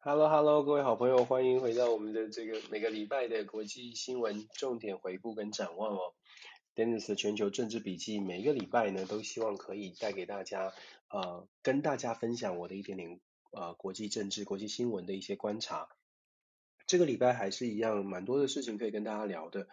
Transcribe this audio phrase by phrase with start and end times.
[0.00, 6.14] Hello Hello，各位好朋友，欢迎回到我们的这个每个礼拜的国际新闻重点回顾跟展望哦。
[6.74, 10.72] Dennis 的全球政治笔记，每个礼拜呢，都希望可以带给大家，
[11.10, 13.20] 呃，跟大家分享我的一点点，
[13.52, 15.88] 呃，国际政治、国际新闻的一些观察。
[16.86, 19.68] 这个礼拜还是一样，蛮多的事情可以跟大家聊的。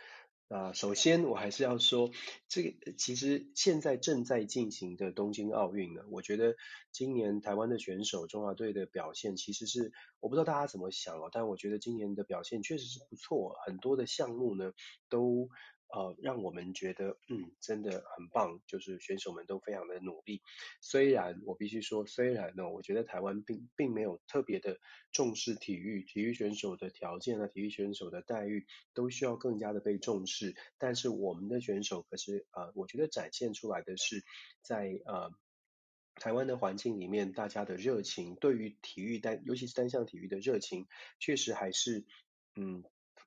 [0.47, 2.11] 啊、首先我还是要说，
[2.47, 6.55] 这个其实现在正在进行的东京奥运呢，我觉得
[6.91, 14.71] 今年台湾的选手中华队的表现其实是，我不知道大家怎么想哦，但我觉得今年的表现确实是不错，很多的项目呢
[15.09, 15.49] 都。
[15.87, 20.41] 呃，让我们觉得，嗯，真的很棒，就是选手们都非常的努力。
[20.81, 24.77] 虽然我必须说，虽然呢，我觉得台湾并并没有特别的
[25.11, 30.55] 重视体育，体育选手的条件啊，体育选手的待遇都需要更加的被重视。
[30.77, 34.23] 但是我们的选手可是，呃，我觉得展现出来的是
[34.61, 35.31] 在呃
[36.15, 40.87] 台湾的环境里面，大家的热情，对于体育单，尤其是单项体育的热情，
[41.19, 42.05] 确实还是，
[42.55, 42.83] 嗯。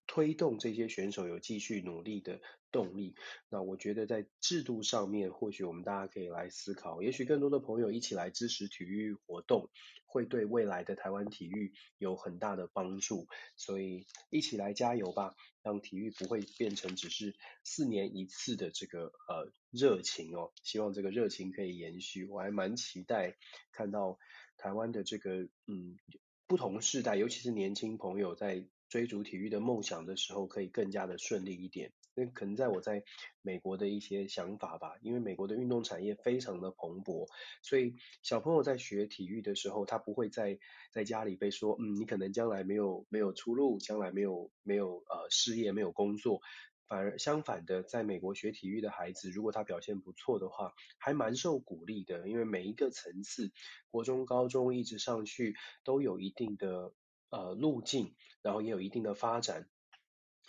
[0.09, 2.41] 推动这些选手有继续努力的
[2.73, 3.15] 动力。
[3.51, 9.69] 那我觉得在制度上面，或许我们大家可以来思考，也许更多的朋友一起来支持体育活动，
[10.07, 13.29] 会对未来的台湾体育有很大的帮助。
[13.55, 20.53] 所以一起来加油吧，让体育不会变成只是四年一次的这个呃热情哦。
[20.65, 22.25] 希望这个热情可以延续。
[22.25, 23.37] 我还蛮期待
[23.73, 24.19] 看到
[24.57, 25.99] 台湾的这个嗯
[26.47, 28.65] 不同世代，尤其是年轻朋友在。
[28.89, 31.93] 追逐体育的梦想的时候，可以更加的顺利一点。
[32.15, 33.05] 那可能在我在
[33.43, 37.29] 美国的一些想法吧，因为美国的运动产业非常的蓬勃，
[37.63, 40.59] 所以小朋友在学体育的时候，他不会在
[40.91, 46.41] 在家里被说，嗯，你可能将来没有没有出路，将来没有没有呃事业，没有工作。
[46.89, 53.53] 反而相反的，在美国学体育的孩子，如果他表现不错的话，还蛮受鼓励的，因为每一个层次，
[53.91, 55.55] 国中、高中一直上去，
[55.85, 56.93] 都有一定的。
[57.31, 59.69] 呃，路径，然后也有一定的发展，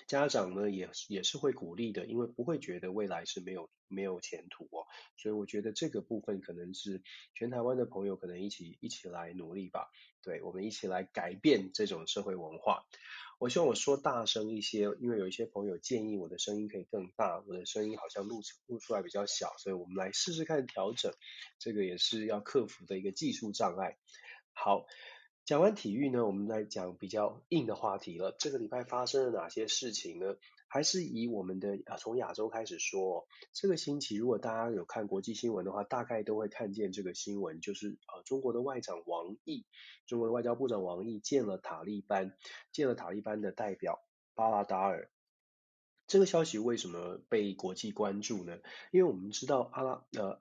[0.08, 4.86] 家长呢也也是会鼓励的，因为不会觉得未来是没有没有前途哦，
[5.18, 7.02] 所以我觉得这个部分可能是
[7.36, 9.90] 全台湾的朋友可能一起一起来努力吧，
[10.22, 12.86] 对，我们一起来改变这种社会文化。
[13.40, 21.14] 我希望我说大声一些，因为有一些朋友建议我的声音可以更大，我的声音好像录录出来比较小，所以我们来试试看调整，
[21.58, 23.98] 这个也是要克服的一个技术障碍。
[24.54, 24.86] 好。
[25.50, 28.36] 讲完体育呢，我们来讲比较硬的话题了。
[28.38, 30.36] 这个礼拜发生了哪些事情呢？
[30.68, 33.26] 还是以我们的啊，从亚洲开始说。
[33.52, 39.66] 这个星期，如果大家有看国际新闻的话，大概都会看见这个新闻，就是呃，中国的外长王毅，
[40.06, 42.38] 中国的外交部长王毅见了塔利班，
[42.72, 44.00] 见了塔利班的代表
[44.36, 45.10] 巴拉达尔。
[46.06, 48.60] 这个消息为什么被国际关注呢？
[48.92, 50.40] 因为我们知道阿拉呃。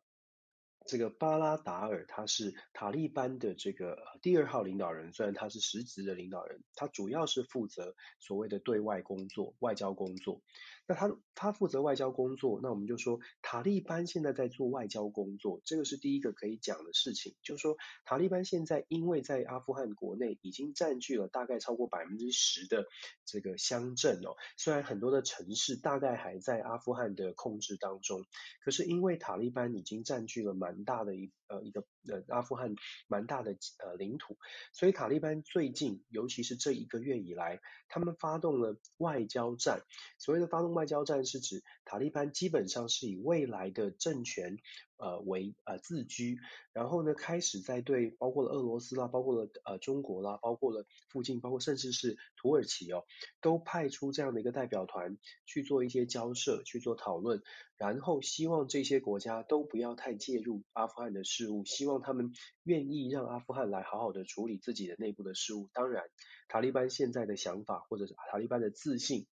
[0.89, 10.41] 这个巴拉达尔他是塔利班的这个第二号领导人，虽然他是实职的领导人，他主要是负责所谓的对外工作、外交工作。
[10.89, 17.35] 那他他负责外交工作，那我们就说塔利班现在在做外交工作，这个是第一个可以讲的事情。
[17.43, 17.77] 就是说
[18.07, 22.87] 塔利班现在因为在阿富汗国内已经占据了大概超过百分之十的
[23.27, 28.25] 这个乡镇哦，虽然很多的城市大概还在阿富汗的控制当中，
[28.65, 32.75] 可是因为塔利班已经占据了蛮大的一呃一个呃阿富汗
[33.09, 34.39] 蛮大的呃领土，
[34.73, 39.83] 所以塔利班最近尤其是这一个月以来，他们发动了外交战，
[40.19, 40.69] 所谓的发动。
[40.69, 44.59] 外交战是指塔利班基本上是以未来的政权
[44.99, 46.39] 呃为呃自居，
[46.73, 53.05] 然后呢开始在对包括了俄罗斯啦，包括了呃中国啦，包括了附近，包括甚至是土耳其哦，
[53.41, 55.17] 都派出这样的一个代表团
[55.47, 57.43] 去做一些交涉，去做讨论，
[57.77, 62.33] 然后希望这些国家都不要太介入阿富汗的事务，希望他们
[62.65, 65.69] 愿意让阿富汗来好好的处理自己的内部的事务。
[65.73, 66.05] 当然，
[66.49, 69.27] 塔利班现在的想法或者是塔利班的自信。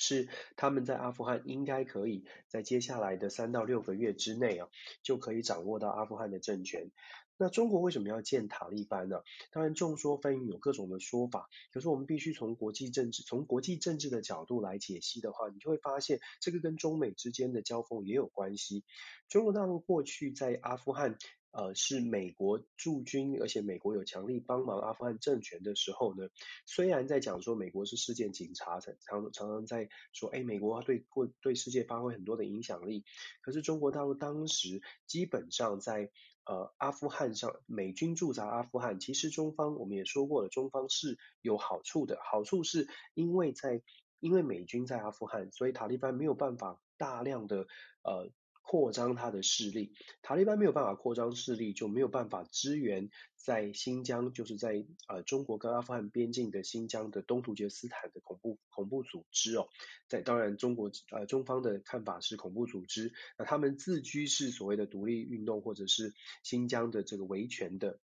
[0.00, 4.68] 是他们在阿富汗应该可以在接下来的三到六个月之内啊，
[5.02, 6.90] 就可以掌握到阿富汗的政权。
[7.36, 9.22] 那中国为什么要建塔利班呢？
[9.50, 11.48] 当然众说纷纭，有各种的说法。
[11.72, 18.84] 可是我们必须从国际政治，从国际政治的角度来解析的话，你就会发现这个跟中美之间的交锋也有关系。
[19.28, 21.18] 中国大陆过去在阿富汗。
[21.52, 26.28] 呃，是美国驻军，而且美国有强力帮忙阿富汗政权的时候呢，
[26.64, 33.04] 虽然在讲说美国是世界警察，常常常常在说，哎，美国对过对世界发挥很多的影响力，
[33.42, 36.10] 可是中国大陆当时基本上在
[36.44, 43.82] 呃阿富汗上，美军驻扎阿富汗，其实中方我们也说过了，中方是有好处的，好处是因为在
[44.20, 47.66] 因为美军在阿富汗，所以塔利班没有办法大量的
[48.04, 48.30] 呃。
[48.70, 49.92] 扩张他的势力。
[50.22, 59.66] 塔利班没有办法扩张势力，就没有办法支援在新疆，就是在呃中国跟阿富汗边境的新疆的东突厥斯坦的恐怖恐怖组织哦。
[60.06, 66.14] 在当然中国呃中方的看法是恐怖组织，那他们自居是所谓的独立运动或者是
[66.44, 67.98] 新疆的这个维权的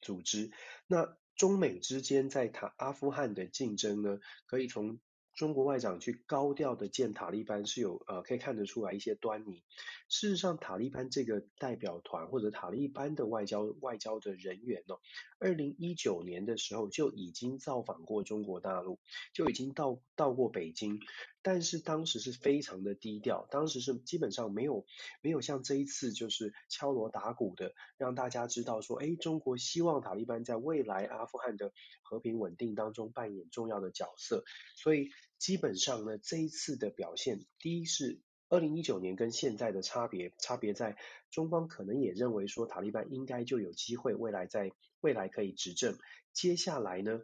[0.00, 0.50] 组织。
[0.88, 4.98] 那中美之间在塔阿富汗的竞争呢，可以从
[5.36, 9.62] 中国外长去高调的见塔利班是有呃可以看得出来一些端倪。
[10.08, 14.96] 事实上，塔利班这个代表团或者塔利班的外交外交的人员呢，
[15.38, 18.98] 二零一九年的时候就已经造访过中国大陆，
[19.32, 21.00] 就已经到到过北京。
[21.46, 24.84] 但是当时是非常的低调，当时是基本上没有
[25.22, 31.72] 没有像这一次就是敲锣打鼓的让大家知道说，哎，中国希望塔利班在未来阿富汗的
[32.02, 34.42] 和平稳定当中扮演重要的角色。
[34.74, 40.96] 所以基本上呢，这一次的表现，第一是二零一九年跟现在的差别，差别在
[41.30, 45.96] 中方可能也认为说塔利班应该就有机会未来在未来可以执政。
[46.32, 47.20] 接下来呢？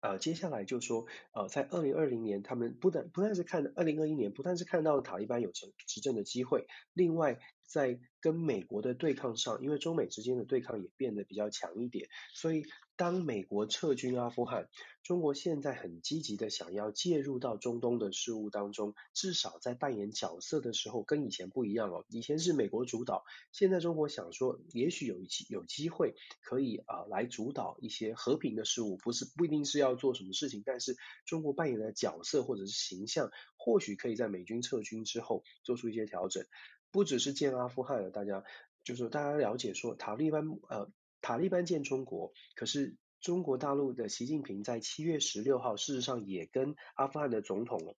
[0.00, 12.64] 呃，接下来就说，呃，在二零二零年，他们不但不但是看二零二一年，不但是看到塔利班有成执政的机会，另外在跟美国的对抗上，因为中美之间的对抗也变得比较强一点，所以。
[12.96, 14.68] 当美国撤军阿富汗，
[15.02, 22.04] 中国现在很积极的想要介入到中东的事务当中，至少在扮演角色的时候跟以前不一样哦。
[22.08, 30.96] 以前是美国主导，现在中国想说，也许有机有机会可以啊、来主导一些和平的事务，不是不一定是要做什么事情，但是
[31.26, 36.46] 中国扮演的角色或者是形象，或许可以在美军撤军之后做出一些调整，
[36.94, 38.44] 不只是见阿富汗了，大家
[38.84, 40.88] 就是大家了解说塔利班呃。
[41.26, 47.96] 塔利班见中国，可是中国大陆的习近平在七月十六号，事实上也跟阿富汗的总统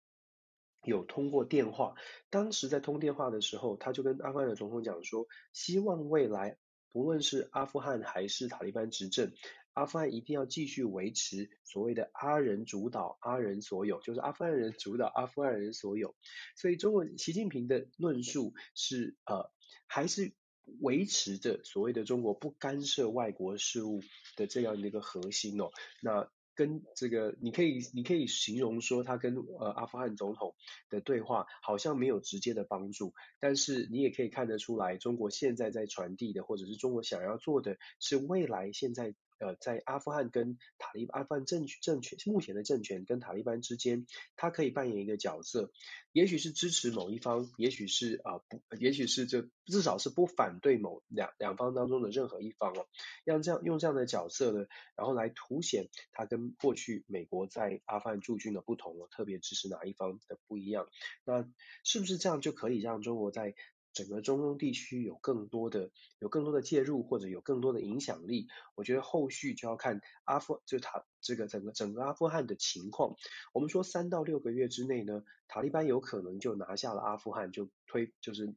[0.82, 1.94] 有通过电话。
[2.28, 6.58] 当时在通电话的时候，他就跟阿富汗的总统讲说，希望未来
[6.92, 9.32] 不论是阿富汗还是塔利班执政，
[9.74, 16.14] 阿富汗一定要继续维持所谓的阿人主导、阿人所有，就是阿富汗人主导、阿富汗人所有。
[16.56, 19.50] 所以，中国习近平的论述是呃，
[19.86, 20.32] 还是。
[20.80, 24.00] 维持着所谓的中国不干涉外国事务
[24.34, 25.68] 的这样的一个核心哦，
[26.00, 30.54] 那跟这个你可以你可以形容说他跟呃阿富汗总统
[30.88, 39.14] 的对话好像没有直接的帮助，但是你也可以看得出来，中国现在在传递的或者是中国想要做的是未来现在。
[39.38, 45.72] 呃，在阿富汗跟塔利，阿富汗政政权目前的政权跟塔利班之间，他可以扮演一个角色，
[46.12, 52.86] 也许是支持某一方，也许是啊不，也许是这至少是不反对某两两方当中的任何一方哦，
[53.24, 54.66] 让这样用这样的角色呢，
[54.96, 60.86] 然后来凸显他跟过去美国在阿富汗驻军的不同哦，特别支持哪一方的不一样，
[61.24, 61.48] 那
[61.82, 63.54] 是不是这样就可以让中国在
[63.94, 73.14] 整个中东地区有更多的有更多的介入，或者有更多的影响力，我觉得后续就要看阿富就塔这个整个整个阿富汗的情况。
[73.52, 78.54] 我们说三到六个月之内呢，塔利班有可能就拿下了阿富汗，就推就是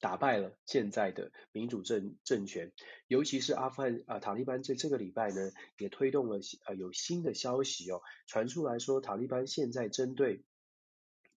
[0.00, 2.72] 打败了现在的民主政政权。
[3.06, 10.44] 尤其是阿富汗啊、塔利班在这个礼拜呢，也推动了呃有新的消息哦传出来说，塔利班现在针对。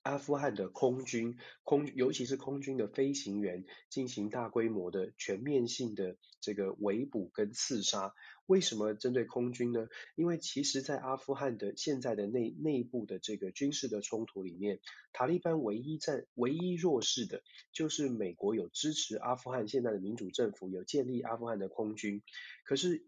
[0.02, 8.14] 阿富汗的空军，空尤其是空军的飞行员进行大规模的全面性的这个围捕跟刺杀。
[8.46, 9.88] 为什么针对空军呢？
[10.16, 14.80] 因为其实，在阿富汗的现在的内内部的这个军事的冲突里面，
[15.14, 22.24] 塔利班唯一在唯一弱势的，就是美国有支持阿富汗现在的民主政府，有建立阿富汗的空军。
[22.64, 23.06] 可是，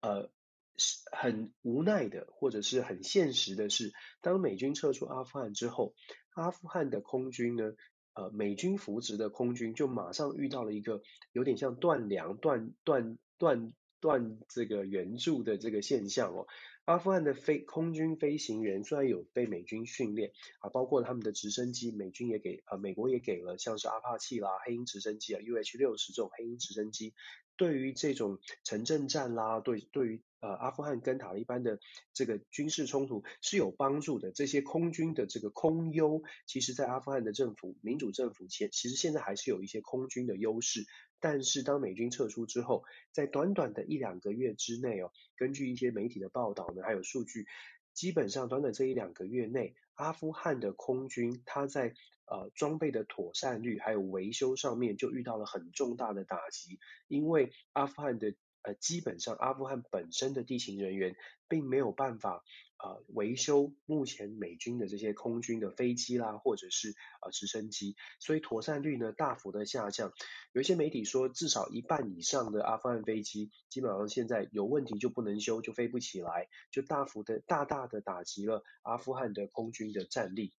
[0.00, 0.30] 呃。
[0.78, 5.94] 是很无奈的，或者是很现实的是，当美军撤出阿富汗之后，
[6.34, 7.74] 阿富汗的空军呢，
[8.14, 16.46] 呃，美军扶植的空军就马上遇到了一个有点像断粮、断断断断这个援助的这个现象哦。
[16.84, 27.14] 阿富汗的飞空军飞行员虽然有被美军训练啊，包括他们的直升机，美军也给啊，美国也给了像是阿帕契啦、黑鹰直升机啊、UH 六十这种黑鹰直升机，
[27.56, 30.22] 对于这种城镇战啦，对对于。
[30.42, 31.78] 呃，阿富汗跟塔利班的
[32.12, 34.32] 这个军事冲突是有帮助的。
[34.32, 40.84] 这些空军的这个空优，其实在阿富汗的政府、民主政府前，其实现在还是有一些空军的优势。
[41.20, 42.82] 但是当美军撤出之后，
[43.12, 47.46] 在短短的一两个月之内哦，根据一些媒体的报道呢，还有数据，
[47.94, 51.94] 基本上短短这一两个月内，阿富汗的空军它在
[52.26, 58.34] 呃装备的妥善率还有维修上面就遇到了很重大的打击，因为阿富汗的。
[58.62, 61.16] 呃，基本上阿富汗本身的地勤人员
[61.48, 62.44] 并没有办法
[62.78, 70.12] 呃维修目前美军的这些空军的飞机啦，或者是呃直升机，所以妥善率呢大幅的下降。
[70.52, 80.52] 有一些媒体说，至少一半以上的阿富汗飞机基本上现在有问题就不能修，就飞不起来，就大幅的大大的打击了阿富汗的空军的战力。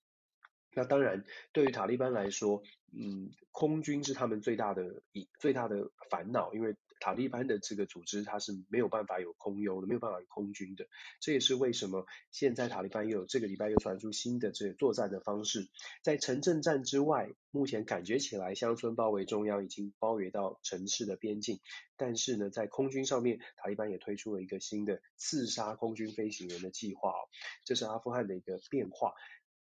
[0.76, 10.88] 那当然，对于塔利班来说，嗯，空军是他们最大的一最大的烦恼，因为塔利班的这个组织它是没有办法有空优的，没有办法有空军的。
[11.20, 15.68] 这也是为什么现在塔利班又有这个礼拜又传出新的这个作战的方式，
[16.02, 21.60] 在城镇战之外，目前感觉起来乡村包围中央已经包围到城市的边境，
[21.98, 27.28] 但是呢，在空军上面，塔利班也推出了一个新的刺杀空军飞行员的计划哦，
[27.66, 29.14] 这是阿富汗的一个变化。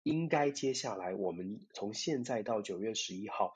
[0.03, 3.55] 应该接下来我们从现在到九月十一号，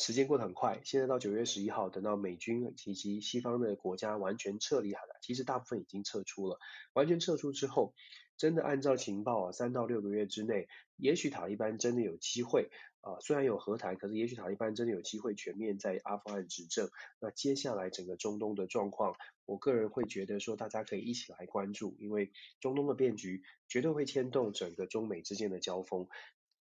[0.00, 0.80] 时间过得很快。
[0.82, 6.58] 现在到九月十一号，等到美军以及西方的国家完全撤离海了，其实大部分已经撤出了。
[6.94, 7.92] 完全撤出之后，
[8.38, 12.70] 真的按照情报啊，三到六个月之内，也许塔利班真的有机会
[13.02, 16.88] 啊、虽然有和谈，可是也许塔利班真的有机会全面在阿富汗执政。
[17.18, 22.30] 那接下来整个中东的状况，我个人会觉得说，大家可以一起来关注，因为
[22.60, 26.08] 中东的变局绝对会牵动整个中美之间的交锋。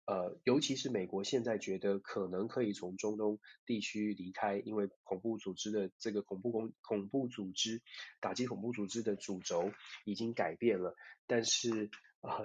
[0.07, 7.81] 呃，尤其是美国现在觉得可能可以从中东地区离开，因为恐怖组织的这个恐怖攻恐怖组织
[8.21, 9.73] 打击恐怖组织的主轴
[10.05, 10.95] 已经改变了，
[11.27, 12.41] 但是啊、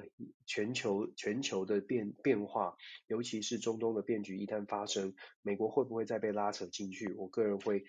[0.46, 2.76] 全球全球的变变化，
[3.08, 7.14] 尤其是中东的变局一旦发生，美国会不会再被拉扯进去？
[7.14, 7.86] 我个人会，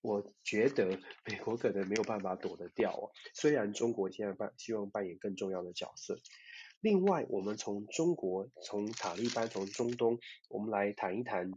[0.00, 6.18] 我觉得美国可能没有办法躲得掉哦，虽然中国现在扮希望扮演更重要的角色。
[6.80, 10.18] 另外，我们从中国、从塔利班、从中东，
[10.48, 11.50] 我们来谈一谈，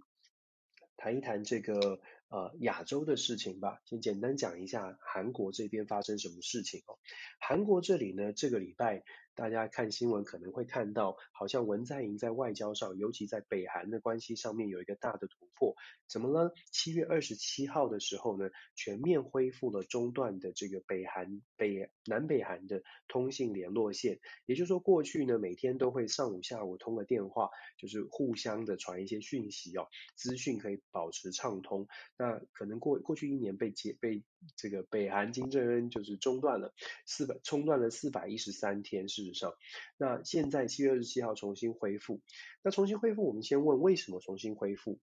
[0.98, 2.00] 谈一谈这个
[2.30, 3.82] 呃亚洲的事情吧。
[3.86, 6.98] 先简单讲一下韩国这边发生什么事情哦。
[7.40, 9.04] 韩国这里呢，这个礼拜。
[9.40, 15.76] 大家看新闻可能会看到，好像文在寅在外交上，尤其在北韩的关系上面有一个大的突破。
[16.10, 16.52] 怎么呢？
[16.74, 24.20] 七月二十七号的时候呢，全面恢复了中断的这个北韩北南北韩的通信联络线。
[24.46, 31.88] 也就是说，过去呢每天都会上午下午通个电话，就是互相的传一些讯息哦，资讯可以保持畅通。
[32.18, 34.22] 那可能过过去一年被解被
[34.56, 36.74] 这个北韩金正恩就是中断了
[37.06, 39.34] 四百中断了四百一十三天事实。
[39.34, 39.54] 上，
[39.98, 42.22] 那现在七月二十七号重新恢复，
[42.64, 45.00] 那重新恢复，我们先问为什么重新恢复？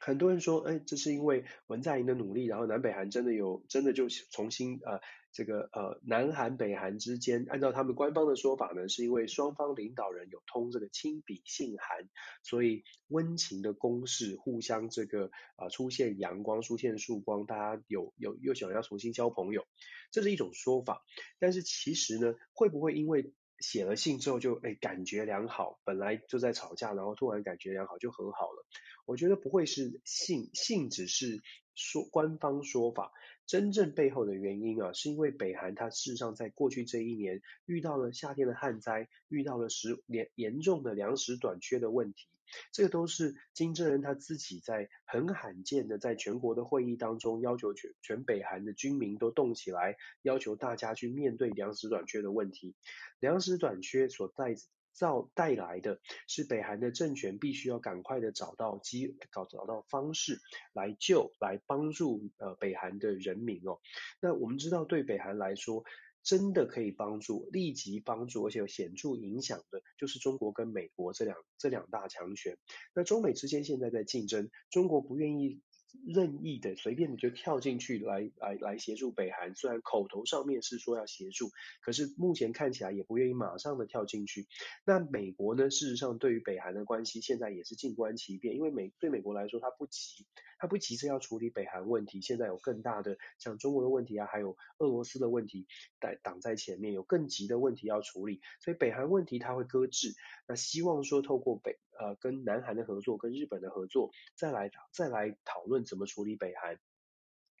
[0.00, 5.00] 很多人说，哎，这是因为文在寅的努力，然后南北韩真的有真的就重新呃，
[5.32, 12.08] 这个呃南韩北韩之间，按照他们官方的说法呢，是因为双方领导人有通这个亲笔信函，
[12.42, 19.66] 所以温情的攻势，互相这个啊、出现阳光，出现曙光，大家有有又想要重新交朋友，
[20.10, 21.02] 这是一种说法。
[21.38, 28.64] 但是其实呢，会不会因为写了信之后就哎感觉良好，本来就在吵架，然后突然感觉良好就和好了？
[29.04, 31.40] 我觉得不会是信信只是
[31.74, 33.10] 说官方说法，
[33.48, 42.28] 真正背后的原因啊，是因为北韩它事实上在过去这一年遇到了夏天的旱灾，遇到了食严严重的粮食短缺的问题。
[42.72, 52.74] 这个都是金正恩他自己在很罕见的在全国的会议当中要求全全北韩的军民都动起来，要求大家去面对粮食短缺的问题。
[53.18, 54.54] 粮食短缺所带
[54.98, 60.40] 造带来的是北韩的政权必须要赶快的找到机搞找到方式
[60.74, 63.78] 来救来帮助呃北韩的人民哦。
[64.20, 65.84] 那我们知道对北韩来说。
[66.24, 72.58] 真的可以帮助，立即帮助，而且有显著影响的，就是中国跟美国这两这两大强权。
[72.92, 75.62] 那中美之间现在在竞争，中国不愿意。
[76.06, 84.46] 任意的随便你就跳进去来来来协助北韩，虽然口头上面是说要协助，可是目前看起来也不愿意马上的跳进去。
[84.84, 85.70] 那美国呢？
[85.70, 90.26] 事实上对于北韩的关系现在也是静观其变，因为美对美国来说，它不急，
[90.58, 95.66] 他不急着要处理北韩问题，现在有更大的像中国的问题啊，还有俄罗斯的问题
[96.00, 100.14] 在挡在前面，有更急的问题要处理，所以北韩问题他会搁置。
[100.46, 106.78] 那希望说透过北呃跟南韩的合作，跟日本的合作，再来再来讨论怎么处理北韩。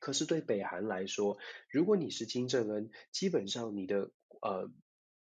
[0.00, 1.38] 可是对北韩来说，
[1.70, 4.10] 如果你是金正恩，基本上你的
[4.42, 4.70] 呃。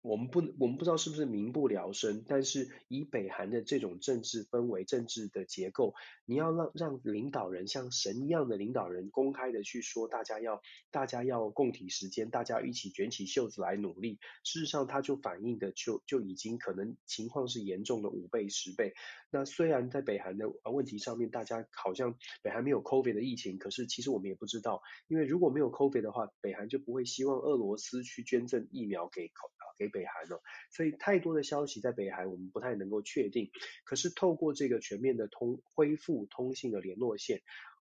[0.05, 5.95] 我们不，我们不知道是不是民不聊生，但是以北韩的这种政治氛围、政治的结构，
[6.27, 14.19] 你要让让领导人像神一样的领导人公开的去说，大家要大家要共体时间，大家一起卷起袖子来努力。
[14.45, 18.93] 事实上，它就反映的就就已经可能情况是严重的五倍、十倍。
[19.31, 30.41] 那虽然在北韩的问题上面，大家好像北韩没有 COVID 的疫情，可是其实我们也不知道，因为如果没有 COVID 的话，北韩就不会希望俄罗斯去捐赠疫苗给口给北韩哦，
[30.71, 33.51] 所以太多的消息在北韩我们不太能够确定。
[33.85, 37.43] 可是透过这个全面的通恢复通信的联络线。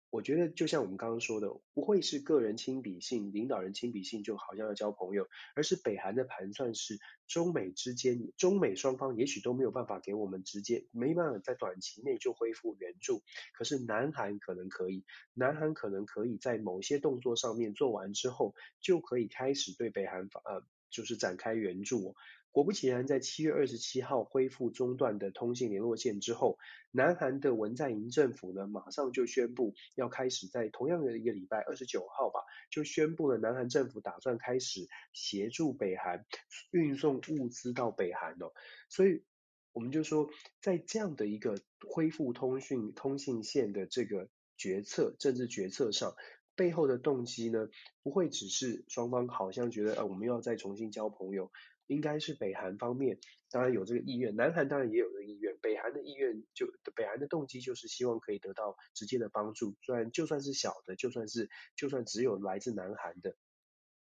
[0.10, 13.24] 我觉得就像我们刚刚说的，不会是个人亲笔信、领导人亲笔信，就好像要交朋友，而是北韩的盘算是中美之间，中美双方也许都没有办法给我们直接，没办法在短期内就恢复援助，
[13.58, 20.64] 可是南韩可能可以，南韩可能可以在某些动作上面做完之后，就可以开始对北韩呃，
[20.94, 22.16] 就是展开援助。
[22.52, 26.60] 果不其然，在七月二十七号恢复中断的通信联络线之后，
[26.92, 36.28] 南韩的文在寅政府呢，马上就宣布要开始在同样的一个礼拜二十九号吧，就宣布了南韩政府打算开始协助北韩
[36.70, 38.54] 运送物资到北韩哦。
[38.88, 39.24] 所以
[39.72, 40.30] 我们就说，
[40.62, 41.60] 在这样的一个
[41.90, 46.14] 恢复通讯通信线的这个决策政治决策上，
[46.56, 47.68] 背后的动机呢，
[48.02, 51.52] 不会只是双方好像觉得呃，我们要再重新交朋友。
[51.88, 53.20] 应该是北韩方面
[53.52, 63.36] 当然有这个意愿，南韩当然也有这个意愿，北韩的意愿就北韩的动机就是希望可以得到直接的帮助，虽然就算是小的，就算是就算只有来自南韩的，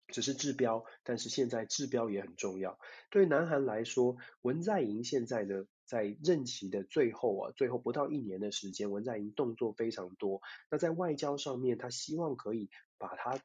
[0.09, 2.79] 只是治标，但是现在治标也很重要。
[3.11, 13.41] 对南韩来说，文在寅现在呢，在任期的最后啊，最后不到一年的时间，文在寅动作非常多，那在外交上面，他希望可以把他。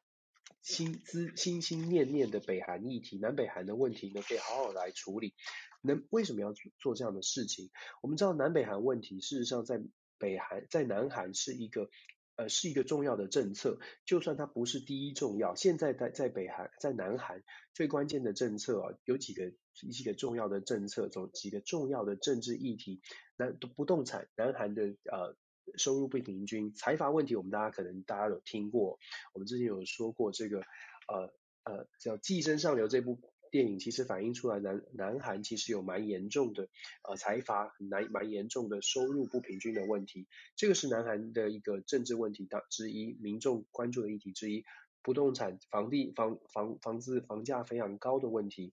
[0.62, 5.34] 心思心心念念的北韩议题、南北韩的问题呢，可以好好来处理。
[5.80, 7.70] 那为什么要做这样的事情？
[8.00, 9.82] 我们知道南北韩问题，事实上在
[10.18, 11.90] 北韩、在南韩是一个
[12.36, 13.78] 呃是一个重要的政策。
[14.04, 17.42] 就算它不是第一重要，现在在在北韩、在南韩
[17.74, 19.52] 最关键的政策啊，有几个
[19.92, 23.00] 几个重要的政策，总几个重要的政治议题。
[23.36, 25.36] 南不动产，南韩的呃。
[25.78, 28.98] 收入不平均，财阀问题，我们大家可能大家有听过，
[29.32, 36.68] 我们之前有说过这个，呃呃叫《寄生上流》这部电影，其实反映出来南南韩其实有蛮严重的
[37.06, 40.26] 呃财阀蛮蛮严重的收入不平均的问题，
[40.56, 44.64] 这个是南韩的一个政治问题当之一，民众关注的议题之一，
[45.02, 48.72] 不动产房地房房房子房价非常高的问题。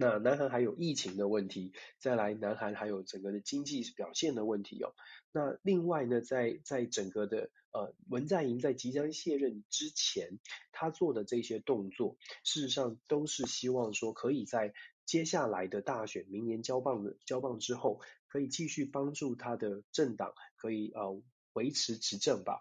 [0.00, 4.94] 那南韩还有疫情的问题，再来南韩还有整个的经济表现的问题哦。
[5.32, 10.38] 那另外呢，在在整个的呃文在寅在即将卸任之前，
[10.70, 14.72] 他做的这些动作，事实上都是希望说可以在
[15.04, 21.20] 接下来的大选明年交棒的交棒之后，可以继续帮助他的政党可以呃
[21.54, 22.60] 维持执政吧。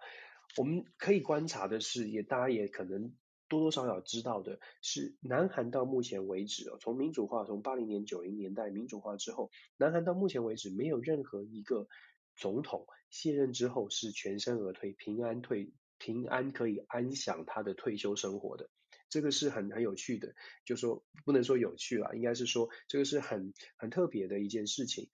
[0.58, 3.14] 我们可以观察的是，也大家也可能。
[3.48, 11.88] 多多少少知道的是，南韩到目前为止哦，从民主化，从八零年、九零年代民主化之后，南韩到目前为止没有任何一个
[12.36, 18.70] 总统卸任之后是全身而退、平安退、平安可以安享他的退休生活的。
[19.10, 25.10] 这个是很很有趣的，就说不能说有趣啦，应该是说这个是很很特别的一件事情。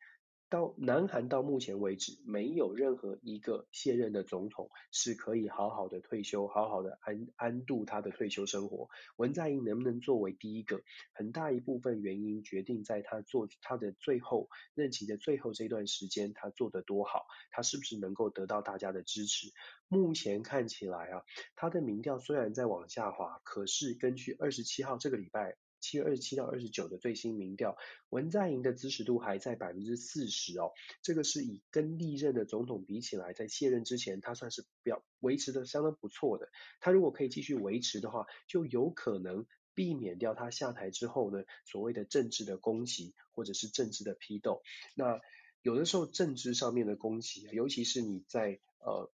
[0.53, 8.87] 到南韩到目前为止，没有任何一个卸任的总统是可以好好的退休，好好的安安度他的退休生活。
[9.15, 10.83] 文在寅能不能作为第一个？
[11.15, 19.47] 很大一部分原因决定在他做他的最后任期的最后这段时间，他做得多好，他是不是能够得到大家的支持？
[19.87, 21.23] 目前看起来啊，
[21.55, 25.57] 他的民调虽然在往下滑，可是根据二十七号这个礼拜。
[25.83, 27.75] 七月二十七到二十九的最新民调，
[28.07, 36.47] 文在寅的支持度还在百分之四十哦，这个是以跟历任的总统比起来，在卸任之前，他算是表维持的相当不错的。
[36.79, 44.61] 他如果可以继续维持的话，就有可能避免掉他下台之后呢，所谓的政治的攻击或者是政治的批斗。
[44.95, 45.19] 那
[45.61, 49.11] 有的时候政治上面的攻击，尤其是你在呃，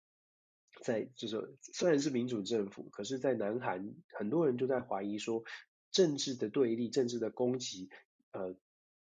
[0.84, 5.46] 在就是虽然是民主政府，可是在南韩很多人就在怀疑说。
[5.98, 7.90] 政治的对立，政治的攻击，
[8.30, 8.56] 呃。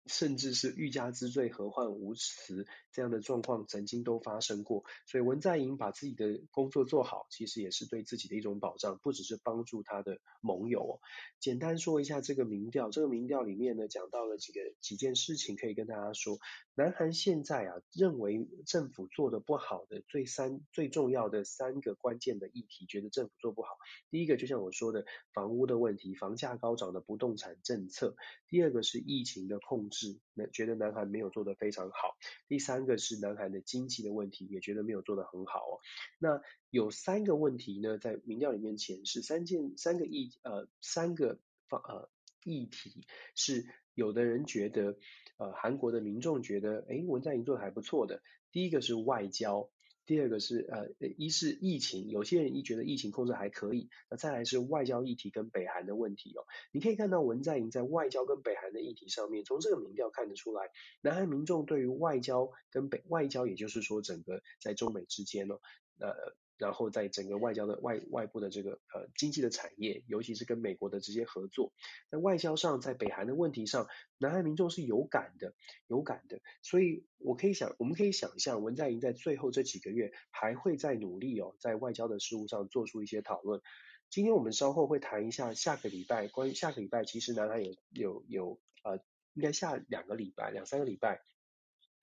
[0.05, 10.99] 甚至是欲加之罪，何患无辞这样的状况曾经都发生过，所以文在寅把自己的工作做好，其实也是对自己的一种保障，不只是帮助他的盟友哦。
[11.39, 16.37] 简单说一下这个民调，这个民调里面呢，讲到了几个几件事情，可以跟大家说，
[16.75, 23.69] 南韩现在啊认为政府做得不好的最三最重要的三个关键的议题，觉得政府做不好。
[24.09, 28.15] 第一个就像我说的，房屋的问题，房价高涨的不动产政策；
[28.49, 32.17] 第二个是疫情的控是，那觉得南韩没有做得非常好。
[32.49, 35.79] 第三个是南韩的经济的问题，也觉得没有做得很好哦。
[36.19, 42.09] 那有三个问题呢，在民调里面显示，三件三个议呃三个方呃
[42.43, 44.97] 议题是有的人觉得
[45.37, 48.21] 呃韩国的民众觉得，哎文在寅做的还不错的。
[48.51, 49.69] 第一个是外交，
[50.05, 56.45] 第二个是呃，一是疫情，有些人一觉得疫情控制还可以，那再来是外交议题跟北韩的问题哦。
[56.71, 60.69] 你可以看到文在寅在外交跟北韩的议题上面，从这个民调看得出来，
[61.01, 65.59] 南韩民众对于外交跟北外交，也就是说整个在中美之间哦，
[65.99, 66.35] 呃。
[66.57, 71.73] 然后在整个外交的外外部的这个呃经济的产业，尤其是跟美国的直接合作，
[72.09, 73.87] 在外交上，在北韩的问题上，
[74.17, 75.53] 南韩民众是有感的，
[75.87, 76.41] 有感的。
[76.61, 83.61] 所以我可以想，我们可以想象，文在寅在最后这几个月还会再努力哦，在外交的事务上做出一些讨论。
[84.09, 88.97] 今天我们稍后会谈一下下个礼拜，关于下个礼拜，其实南韩有有有呃，
[89.33, 91.21] 应该下两个礼拜，两三个礼拜，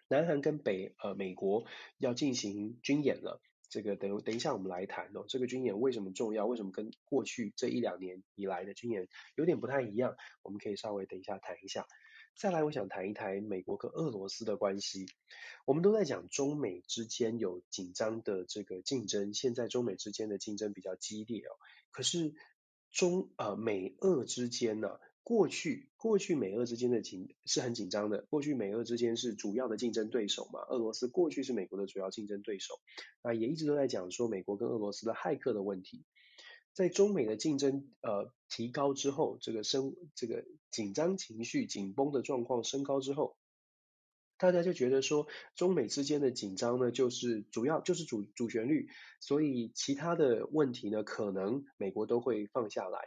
[0.09, 1.65] 南韩跟北呃美国
[1.99, 3.41] 要进行军演了。
[3.71, 5.25] 这个等等一下，我们来谈哦。
[5.29, 6.45] 这个军演为什么重要？
[6.45, 10.17] 为什么跟过去这一两年以来的军演有点不太一样？
[10.43, 11.87] 我们可以稍微等一下谈一下。
[12.37, 15.07] 再来，我想谈一谈美国跟俄罗斯的关系。
[15.67, 21.53] 我们都在讲中美之间有紧张的这个竞争，现在中美之间的竞争比较激烈哦。
[21.91, 22.35] 可是
[22.91, 24.99] 中呃美俄之间呢、
[25.31, 28.27] 过去，过去美俄之间的紧是很紧张的。
[28.31, 32.81] 过去美俄之间是主要的竞争对手嘛，俄罗斯过去是美国的主要竞争对手，
[33.23, 36.05] 啊，也一直都在讲说美国跟俄罗斯的骇客的问题。
[36.73, 43.37] 在中美的竞争呃提高之后，这个升这个紧张情绪紧绷的状况升高之后，
[44.41, 48.89] 大家就觉得说中美之间的紧张呢，就是主要就是主主旋律，
[49.21, 52.99] 所以其他的问题呢，可能美国都会放下来。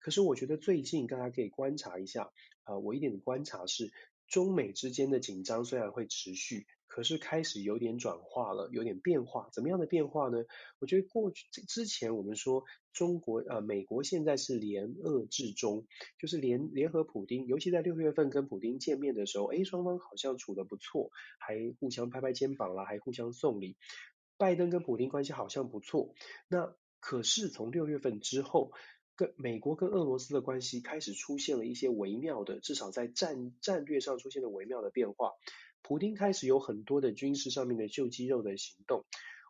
[0.00, 2.24] 可是我觉得最近大家可以观察一下，
[2.64, 3.90] 啊、呃，我一点的观察是，
[4.32, 9.50] 中美之间的紧张虽然会持续，可是开始有点转化了，有点变化。
[9.52, 10.38] 怎么样的变化呢？
[10.78, 12.64] 我觉得过去之前我们说
[12.94, 15.86] 中国呃美国现在是联俄制中，
[16.18, 23.76] 就是联联合普丁，尤其在六月份跟普丁见面的时候，诶，双方好像处得不错，还互相拍拍肩膀啦，还互相送礼。
[24.38, 26.14] 拜登跟普丁关系好像不错，
[26.48, 28.72] 那可是从六月份之后。
[29.36, 35.32] 美国跟俄罗斯的关系开始出现了一些微妙的，至少在战战略上出现了微妙的变化。
[35.82, 39.04] 普丁开始有很多的军事上面的秀肌肉的行动。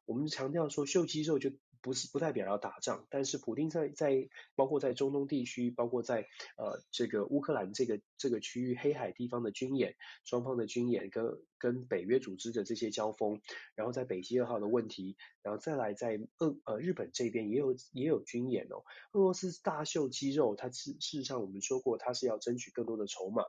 [0.06, 1.50] 我们强调说秀肌肉就。
[1.82, 13.40] 不是不代表要打仗，但是普丁在在包括在中东地区，包括在呃这个乌克兰这个这个区域黑海地方的军演，双方的军演跟跟北约组织的这些交锋，
[13.74, 18.84] 然后在北溪二号的问题，然后再来在俄呃日本这边也有也有军演哦。
[19.12, 23.42] 俄罗斯大秀肌肉，它事事实上我们说过，它是要争取更多的筹码。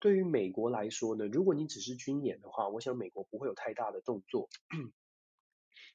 [0.00, 4.48] 对于美国来说呢，如果你只是军演的话，我想美国不会有太大的动作。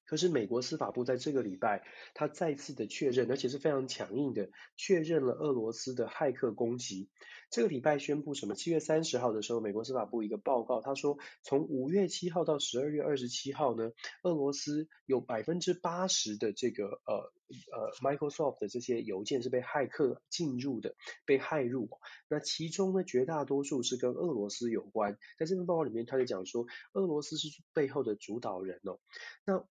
[0.05, 7.09] 可是美国司法部在这个礼拜，他再次的确认，而且是非常强硬的确认了俄罗斯的骇客攻击。
[7.49, 8.55] 这个礼拜宣布什么？
[8.55, 13.91] 七月三十号的时候，美国司法部一个报告，他说从五月七号到十二月二十七号呢，
[14.23, 17.31] 俄罗斯有百分之八十的这个呃
[17.71, 21.89] 呃 Microsoft 的这些邮件是被骇客进入的，被骇入。
[22.27, 25.17] 那其中呢，绝大多数是跟俄罗斯有关。
[25.37, 28.97] 在这份报告里面，他就讲说，俄罗斯是背后的主导人哦。
[29.45, 29.63] 那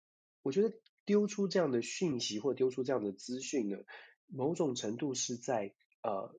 [0.43, 0.73] 我觉得
[1.05, 3.79] 丢出这样的讯息或丢出这样的资讯呢，
[4.27, 6.35] 某种程度是在呃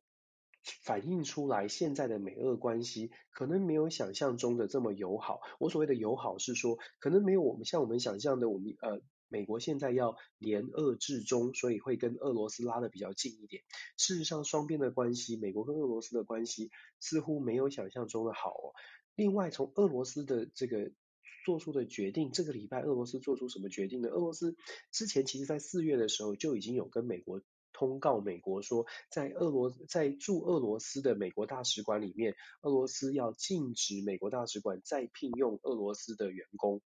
[0.84, 5.42] 反映出来现在的美俄关系可能没有想象中的这么友好。
[5.60, 13.64] 我所谓的友好是说，可能没有我们像我们想象的，我们呃美国现在要联俄制中，所以会跟俄罗斯拉得比较近一点。
[13.98, 18.74] 事实上，双边的关系，美国跟俄罗斯的关系似乎没有想象中的好哦。
[19.16, 20.92] 另外，从俄罗斯的这个。
[21.44, 24.10] 做出的决定，这个礼拜俄罗斯做出什么决定呢？
[24.10, 24.56] 俄罗斯
[24.92, 27.42] 之前其实在四月的时候就已经有跟美国
[27.74, 36.82] 通告，美国说在俄罗在驻俄罗斯的美国大使馆里面，俄罗斯要禁止美国大使馆再聘用俄罗斯的员工。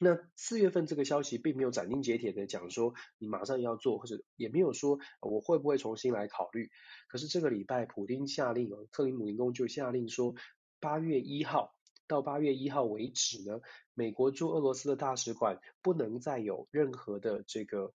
[0.00, 6.70] 那四月份这个消息并没有斩钉截铁的讲说你马上要做，或者也没有说我会不会重新来考虑。
[7.08, 10.34] 可是这个礼拜，普丁下令，克里姆林宫就下令说
[10.78, 11.74] 八月一号。
[12.08, 13.60] 到八月一号为止呢，
[13.94, 17.92] 美国驻俄罗斯的大使馆不能再有任何的这个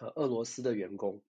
[0.00, 1.22] 呃俄罗斯的员工。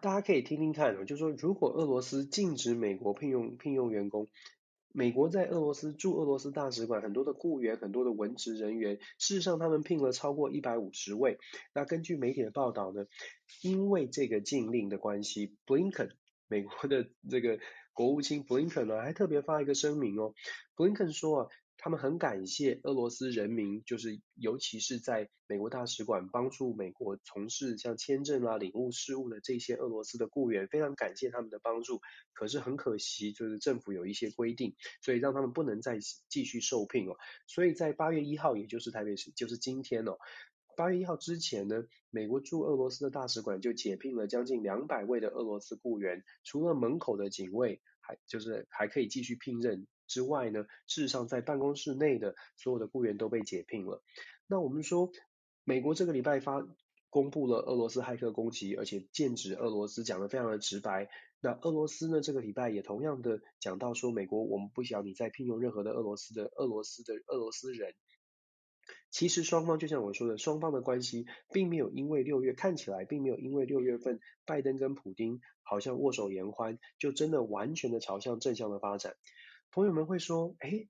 [0.00, 4.28] 大家可以听听看，就是说如果俄罗斯禁止美国聘用聘用员工，
[4.92, 11.38] 美国在俄罗斯驻俄罗斯大使馆很多的雇员、很多的文职人员，事实上他们聘了超过一百五十位。
[11.74, 13.06] 那根据媒体的报道呢，
[13.62, 16.16] 因为这个禁令的关系，布林肯。
[16.48, 17.58] 美国的这个
[17.96, 20.34] 国务卿布林肯呢，还特别发一个声明哦，
[20.76, 21.48] 布林肯说啊。
[21.78, 32.00] 他们很感谢俄罗斯人民，就是尤其是在美国大使馆帮助美国从事像签证啊、领务事务的这些俄罗斯的雇员，非常感谢他们的帮助。
[32.32, 37.16] 可是很可惜，就是政府有一些规定，所以让他们不能再继续受聘哦。
[37.46, 40.16] 所以在八月一号，也就是台北市，就是今天哦，
[40.76, 49.86] 八月一号之前呢，美国驻俄罗斯的大使馆就解聘了将近两百位的俄罗斯雇员，除了门口的警卫，还就是还可以继续聘任。
[50.06, 54.02] 之外呢，事实上在办公室内的所有的雇员都被解聘了。
[54.46, 55.10] 那我们说，
[55.64, 56.64] 美国这个礼拜发
[57.08, 61.08] 公布了俄罗斯骇客攻击，而且剑指俄罗斯，讲得非常的直白。
[61.40, 67.94] 那俄罗斯呢，这个礼拜也同样的讲到说，美国我们不想你再聘用任何的俄罗斯的俄罗斯的俄罗斯人。
[69.16, 79.14] 其实双方就像我说的，双方的关系并没有因为六月看起来并没有因为六月份拜登跟普丁好像握手言欢，就真的完全的朝向正向的发展。
[79.70, 80.86] 朋友们会说，诶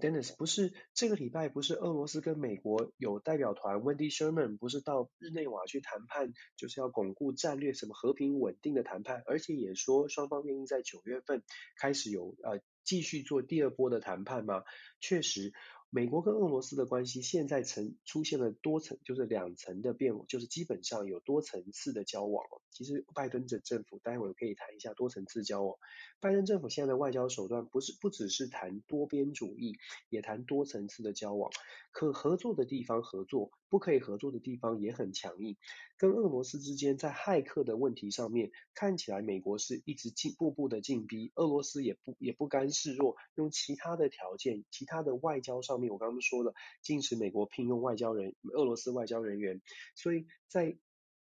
[0.00, 11.42] ，Dennis 不是这个礼拜不是俄罗斯跟美国有代表团 Wendy Sherman 不是到日内瓦去谈判，就是要巩固战略什么和平稳定的谈判，而且也说双方愿意在九月份
[11.76, 14.62] 开始有呃继续做第二波的谈判吗？
[15.00, 15.52] 确实。
[15.90, 22.44] 美国跟俄罗斯的关系现在曾出现了多层，就是两层的变，就是基本上有多层次的交往。
[22.70, 25.76] 其实拜登的政府，待会可以谈一下多层次交往。
[26.20, 29.78] 拜登政府现在的外交手段不是不只是谈多边主义，
[30.10, 31.50] 也谈多层次的交往。
[31.90, 35.56] 可合作的地方合作，不可以合作的地方也很强硬。
[35.96, 49.60] 跟俄罗斯之间在骇客的问题上面，看起来美国是一直进步步的进逼，俄罗斯也不也不甘示弱，用其他的条件、其他的外交上我刚刚说了，禁止美国聘用外交人、俄罗斯外交人员，
[49.94, 50.76] 所以在。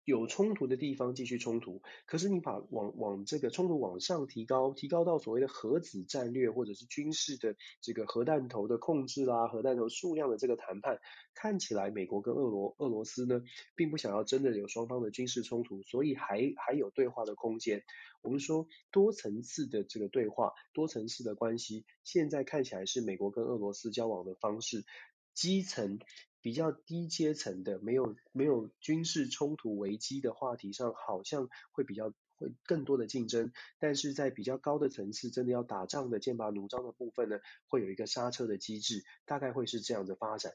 [0.06, 11.00] 有冲突的地方继续冲突，可是你把往往这个冲突往上提高，提高到所谓的核子战略或者是军事的这个核弹头的控制啦、核弹头数量的这个谈判，
[11.34, 13.42] 看起来美国跟俄罗俄罗斯呢，
[13.76, 17.84] 并不想要真的有双方的军事冲突，所以还还有对话的空间。
[18.22, 24.84] 我们说多层次的这个对话，多层次的关系，现在看起来是美国跟俄罗斯交往的方式，
[25.34, 26.00] 基层。
[26.44, 40.54] 比较低阶层的，没有没有军事冲突危机的话题上，好像会比较会更多的竞争，但是在比较高的层次，真的要打仗的剑拔弩张的部分呢，会有一个刹车的机制，大概会是这样的发展。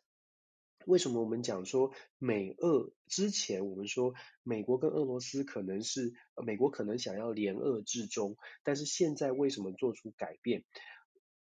[0.84, 6.12] 为什么我们讲说美俄之前，我们说美国跟俄罗斯可能是
[6.44, 10.64] 美国可能想要联俄制中，但是现在为什么做出改变？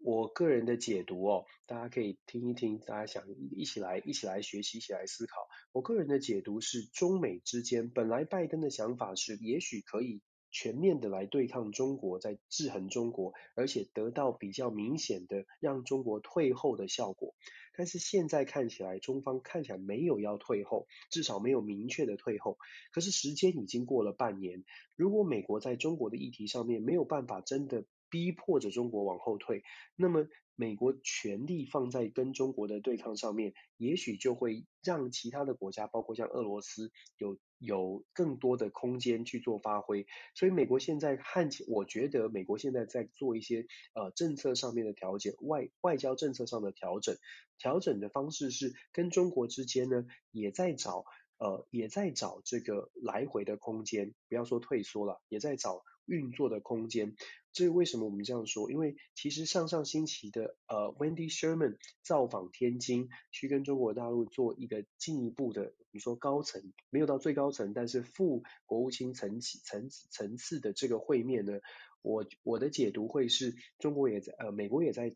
[0.02, 5.48] 我个人的解读哦，大家可以听一听，大家想一起来一起来学习，一起来思考。
[5.74, 17.36] 我个人的解读是，中美之间本来拜登的想法是，也许可以全面的来对抗中国，在制衡中国，而且得到比较明显的让中国退后的效果。
[17.76, 22.58] 但是现在看起来，中方看起来没有要退后，至少没有明确的退后。
[22.94, 24.64] 可是时间已经过了半年，
[24.96, 27.84] 如果美国在中国的议题上面没有办法真的。
[28.10, 29.64] 逼迫着中国往后退，
[29.96, 40.06] 那么美国全力放在跟中国的对抗上面，也许就会让其他的国家，包括像俄罗斯，有有更多的空间去做发挥。
[40.36, 47.16] 所以美国现在看起，我觉得美国现在在做一些呃政策上面的调节，外外交政策上的调整，
[47.58, 51.06] 调整的方式是跟中国之间呢，也在找
[51.38, 55.84] 呃也在找这个来回的空间，不要说退缩了，也在找。
[56.10, 57.16] 运作的空间，
[57.54, 58.72] 这是为什么我们这样说？
[58.72, 71.60] 因为其实上上星期的呃，Wendy Sherman 造访天津，去跟中国大陆做一个进一步的，你说高层没有到最高层，但是副国务卿层级层层次的这个会面呢，
[72.02, 75.14] 我我的解读会是中国也在呃，美国也在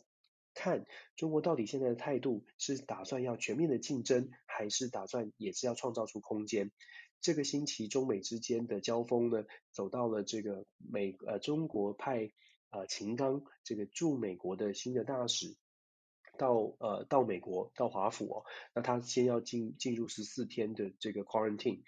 [0.53, 0.85] 看
[1.15, 6.71] 中国到底现在的态度是打算要全面的竞争，还是打算也是要创造出空间。
[7.21, 12.31] 这个星期中美之间的交锋呢，走到了这个美呃中国派
[12.69, 15.55] 呃秦刚这个驻美国的新的大使
[16.37, 18.43] 到呃到美国到华府哦，
[18.75, 21.81] 那他先要进进入十四天的这个 quarantine。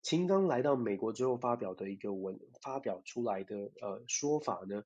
[0.00, 4.84] 秦刚来到美国之后发表的一个文发表出来的呃说法呢。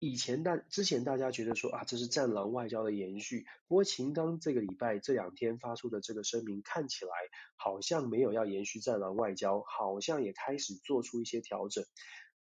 [0.00, 3.46] 以前大之前大家觉得说啊，这是战狼外交的延续。
[3.66, 7.10] 不过秦刚这个礼拜这两天发出的这个声明，看起来
[7.56, 11.84] 好像没有要延续战狼外交，好像也开始做出一些调整。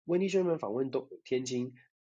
[0.04, 1.72] 温迪宣文访问东天津，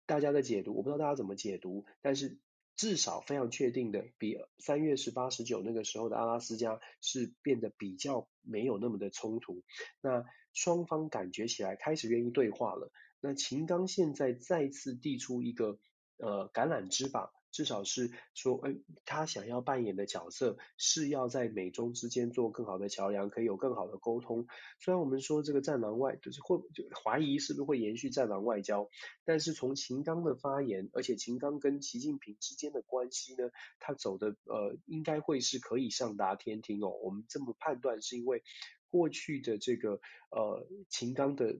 [0.07, 2.39] 大家的解读我不知道大家怎么解读，但是
[2.75, 9.63] 至少非常确定的，比三月十八、十九那个时候的阿拉斯加是变得比较没有那么的冲突。
[10.01, 12.91] 那双方感觉起来开始愿意对话了。
[13.21, 15.79] 那秦刚现在再次递出一个
[16.17, 17.31] 呃橄榄枝吧。
[17.51, 24.45] 至少是说，哎，他想要扮演的角色是要在美中之间做更好的桥梁，可以有更好的沟通。
[24.79, 26.59] 虽然我们说这个战狼外就是会
[27.03, 28.87] 怀疑是不是会延续战狼外交，
[29.25, 36.89] 但是从秦刚的发言，而且秦刚跟习近平之间的关系呢，他走的呃应该会是可以上达天庭哦。
[37.01, 38.43] 我们这么判断是因为
[38.91, 41.57] 过去的这个呃秦刚的。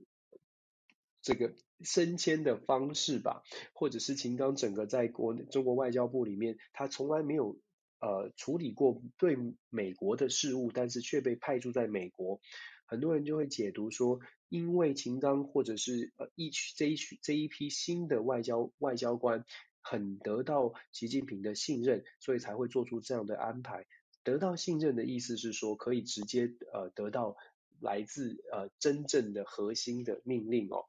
[1.22, 7.60] 这个升迁的方式吧，或者是秦刚整个在国中国外交部里面，他从来没有
[8.00, 9.38] 呃处理过对
[9.70, 12.40] 美国的事务，但是却被派驻在美国，
[12.86, 19.46] 很多人就会解读说，因为秦刚或者是呃一区这一区这一批新的外交外交官
[19.82, 23.86] 很得到习近平的信任，所以才会做出这样的安排。
[24.24, 27.36] 得到信任的意思是说，可以直接呃得到
[27.80, 30.86] 来自呃真正的核心的命令哦。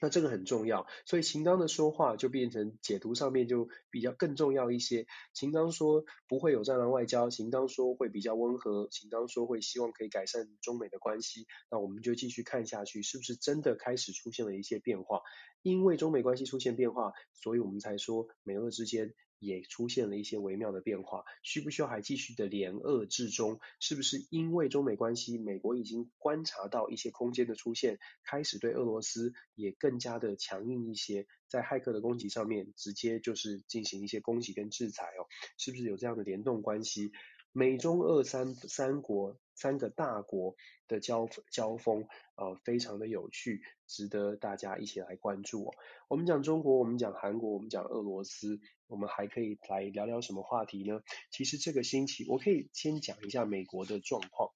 [0.00, 5.06] 那这个很重要，所以秦刚的说话就变成解读上面就比较更重要一些。
[5.32, 11.46] 秦刚说不会有战狼外交，秦刚说会比较温和，秦刚说会希望可以改善中美的关系。
[11.70, 15.22] 那我们就继续看下去，是不是真的开始出现了一些变化？
[15.62, 19.14] 因为中美关系出现变化，所以我们才说美俄之间。
[19.38, 23.60] 也出现了一些微妙的变化，需不需要还继续的联俄制中？
[23.80, 35.26] 是不是因为中美关系，美国已经观察到一些空间的出现，开始对俄罗斯也更加的强硬一些，在骇客的攻击上面直接就是进行一些攻击跟制裁哦？
[35.58, 37.12] 是不是有这样的联动关系？
[37.58, 40.56] 美中俄三三国三个大国
[40.88, 45.74] 的交交锋，呃，非常的有趣，值得大家一起来关注哦。
[46.06, 51.00] 我们讲中国，我们讲韩国，我们讲俄罗斯，我们还可以来聊聊什么话题呢？
[51.30, 54.50] 其实这个星期，我可以先讲一下美国的状况。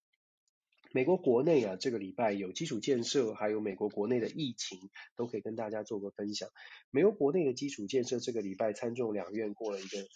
[0.92, 4.78] 美国国内啊，这个礼拜有基础建设，还有美国国内的疫情，
[5.16, 6.50] 都可以跟大家做个分享。
[6.90, 10.06] 美国国内的基础建设，这个礼拜参众两院过了一个。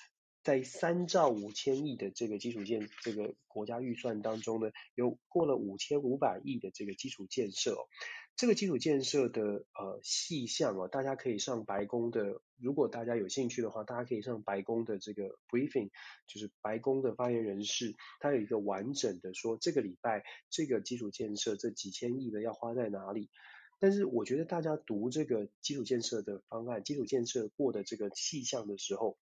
[0.44, 7.88] 在三兆五千亿的这个基础建这个国家预算当中呢，有过了五千五百亿的这个基础建设哦。
[8.36, 15.90] 这个基础建设的呃细项哦，大家可以上白宫的，如果大家有兴趣的话，大家可以上白宫的这个 briefing，
[16.26, 23.30] 就是白宫的发言人士，他有一个完整的说这个礼拜这个基础建设这几千亿的要花在哪里。
[23.78, 29.16] 但是我觉得大家读这个基础建设的方案，基础建设过的这个细项的时候。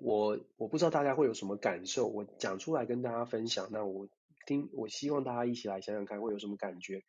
[0.00, 3.68] 我我不知道大家会有什么感受，我讲出来跟大家分享。
[3.70, 4.08] 那我
[4.46, 7.02] 听，我希望大家一起来想想看会有什么感觉。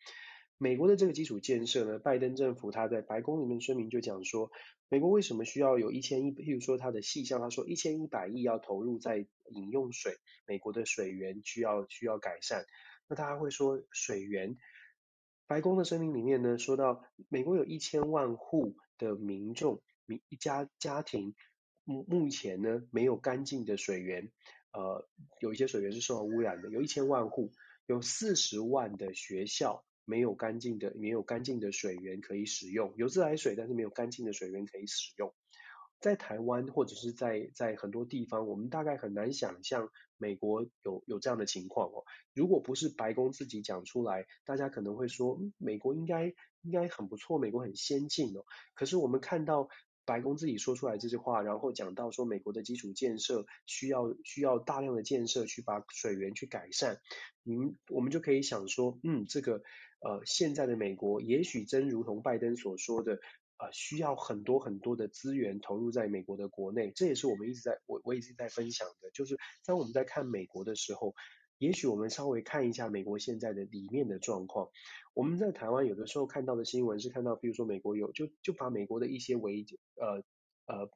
[0.58, 4.52] 美国的这个基础建设呢，拜登政府他在白宫里面声明就讲说，
[4.90, 12.66] 美国为什么需要有一千亿，譬如说他的细项，他说一千一百亿要投入在饮用水，美国的水源需要需要改善。
[13.08, 14.58] 那大家会说水源，
[15.48, 21.34] 白宫的声明里面呢说到，美国有一千万户的民众，民一家家庭。
[21.84, 24.32] 目目前呢，没有干净的水源，
[24.72, 25.08] 呃，
[25.40, 27.52] 有一些水源是受到污染的，有一千万户，
[27.88, 35.34] 有四十万的学校没有干净的，没有干净的水源可以使用，有自来水，但是没有干净的水源可以使用。
[36.00, 42.04] 在台湾或者是在在很多地方，我们大概很难想象美国有有这样的情况哦。
[42.34, 48.46] 如果不是白宫自己讲出来，大家可能会说，美国应该应该很不错，美国很先进哦。
[48.76, 49.68] 可是我们看到。
[50.06, 57.00] 白宫自己说出来这句话，然后讲到说美国的基础建设需要需要大量的建设去把水源去改善，
[57.44, 59.62] 您，我们就可以想说，嗯，这个
[60.00, 63.14] 呃现在的美国也许真如同拜登所说的，
[63.58, 71.14] 呃需要很多很多的资源投入在美国的国内，这也是我们一直在我我一直在分享的，就是当我们在看美国的时候。
[71.62, 74.70] 也许我们稍微看一下美国现在的里面的状况。
[75.14, 79.64] 我们在台湾有的时候看到的新闻是看到，比如说美国有就就把美国的一些微
[79.96, 80.24] 呃
[80.66, 80.90] 呃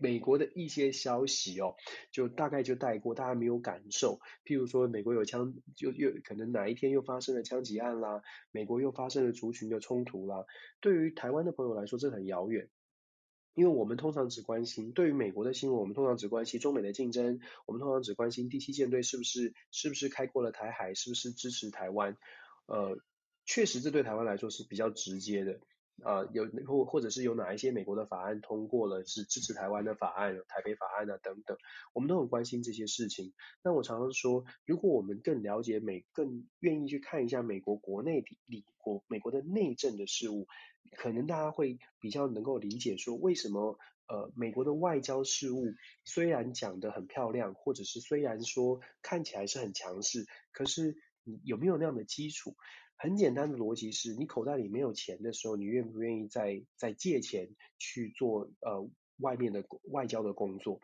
[0.00, 1.74] 美国的一些消息哦，
[2.10, 4.18] 就大概就带过，大家没有感受。
[4.46, 10.46] 譬如说美国有枪，就又可能哪一天又发生了枪击案啦，美国又发生了族群的冲突啦。
[10.80, 12.70] 对于台湾的朋友来说，这很遥远。
[13.54, 22.16] 因为我们通常只关心对于美国的新闻，我们通常只关心中美的竞争，我们通常只关心第七舰队是不是是不是开过了台海，是不是支持台湾。
[22.66, 22.98] 呃，
[23.44, 25.60] 确实这对台湾来说是比较直接的。
[26.02, 31.58] 啊、有或或者是有哪一些美国的法案通过了，是支持台湾的法案，台北法案啊等等，
[31.92, 33.34] 我们都很关心这些事情。
[33.62, 40.48] 那我常常说，如果我们更了解美，更愿意去看一下美国国内里国美国的内政的事务，
[40.96, 45.74] 可能大家会比较能够理解说，为什么呃美国的外交事务
[46.04, 52.56] 虽然讲得很漂亮，或者是虽然说看起来是很强势，可是你有没有那样的基础？
[52.96, 60.80] 很简单的逻辑是，你口袋里没有钱的时候，你愿不愿意再再借钱去做呃外面的外交的工作？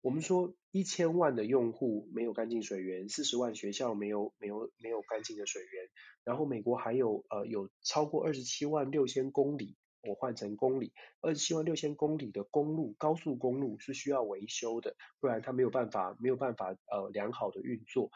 [0.00, 5.88] 我们说一千万的用户没有干净水源，四十万学校没有没有没有干净的水源，
[6.22, 18.12] 然后美国还有呃有超过二十七万六千公里，我换成公里，二十七万六千公里的公路，高速公路是需要维修的，不然它没有办法没有办法呃良好的运作。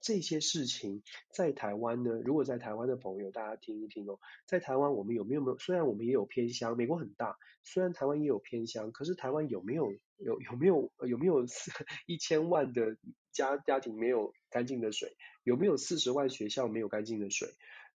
[0.00, 5.58] 这些事情在台湾呢，如果在台湾的朋友大家听一听哦，在台湾我们有没有没有？
[5.58, 9.92] 虽然我们也有偏乡，美国很大，虽然台湾也有偏乡，可是台湾有没有？
[10.22, 11.70] 有有没有有没有四
[12.04, 12.98] 一千万的
[13.32, 15.16] 家家庭没有干净的水？
[15.44, 17.48] 有没有四十万学校没有干净的水？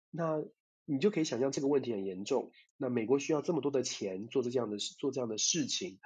[0.10, 0.44] 那
[0.86, 2.52] 你就可以想象这个问题很严重。
[2.78, 6.00] 那美国需要这么多的钱做这样的做这样的事情。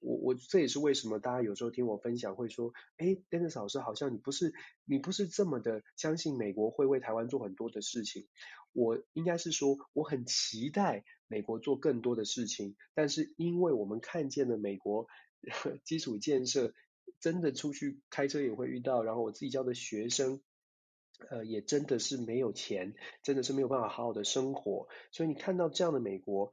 [0.00, 8.28] 我我这也是为什么大家有时候听我分享会说，哎，Dennis 老师好像你不是你不是这么的相信美国会为台湾做很多的事情。
[8.72, 15.06] 我应该是说我很期待美国做更多的事情，但是因为我们看见了美国。
[15.84, 16.72] 基础建设
[17.20, 20.40] 真的出去开车也会遇到，然后我自己教的学生，
[21.28, 24.88] 呃，也真的是没有钱，真的是没有办法好好的生活。
[25.12, 26.50] 所以你看到这样的美国，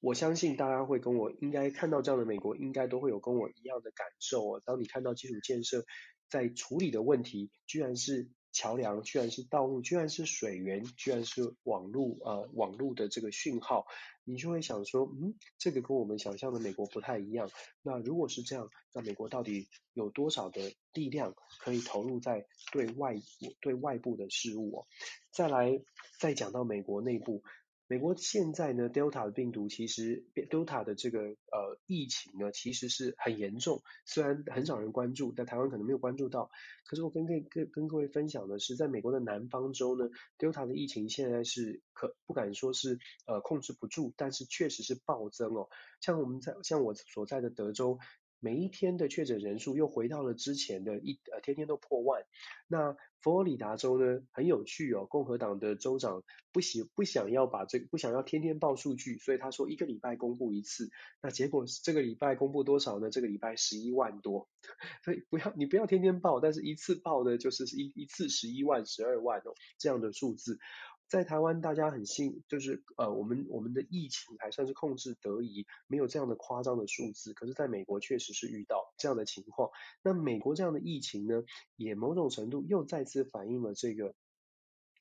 [0.00, 4.62] 我相信大家会跟我应该看到这样的美国，应该都会有跟我一样的感受哦。
[4.64, 5.84] 当你看到基础建设
[6.28, 8.30] 在处理的问题，居然是。
[8.52, 13.84] 桥梁居然是道路，居然是水源，居然是网络，呃，网络的这个讯号，
[14.24, 17.50] 你就会想说，嗯，这个跟我们想象的美国不太一样。
[17.82, 23.16] 那如果是这样，那美国到底有多少的力量可以投入在对外
[23.60, 24.86] 对外部的事物？
[25.32, 25.82] 再来，
[26.18, 27.42] 再讲到美国内部。
[27.88, 33.82] 美国现在呢，Delta 的病毒其实 Delta 的这个呃疫情呢，其实是很严重。
[34.04, 36.50] 虽然很少人关注，但台湾可能没有关注到。
[36.84, 45.68] 可是我跟各跟跟各位分享的是，在美国的南方州呢，Delta 的疫情现在是可不敢说是呃控制不住，但是确实是暴增哦。
[46.00, 47.98] 像我们在像我所在的德州。
[48.46, 52.22] 每一天的确诊人数又回到了之前的一呃，天天都破万。
[52.68, 56.22] 那佛罗里达州呢，很有趣哦，共和党的州长
[56.52, 60.90] 不喜不想要把这个不想要天天报数据，所以他说一个礼拜公布一次。
[61.20, 63.10] 那结果这个礼拜公布多少呢？
[63.10, 64.48] 这个礼拜十一万多。
[65.04, 70.60] 所以不要你不要天天报，但是一次报的就是一一次十一万、十二万哦，这样的数字。
[71.08, 77.32] 在台湾，大家很幸，就是呃，我们我们的疫情还算是控制得宜，没有这样的夸张的数字。
[77.32, 79.70] 可是，在美国确实是遇到这样的情况。
[80.02, 81.44] 那美国这样的疫情呢，
[81.76, 84.16] 也某种程度又再次反映了这个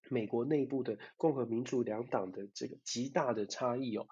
[0.07, 4.07] 美国内部的共和民主两党的这个极大的差异哦。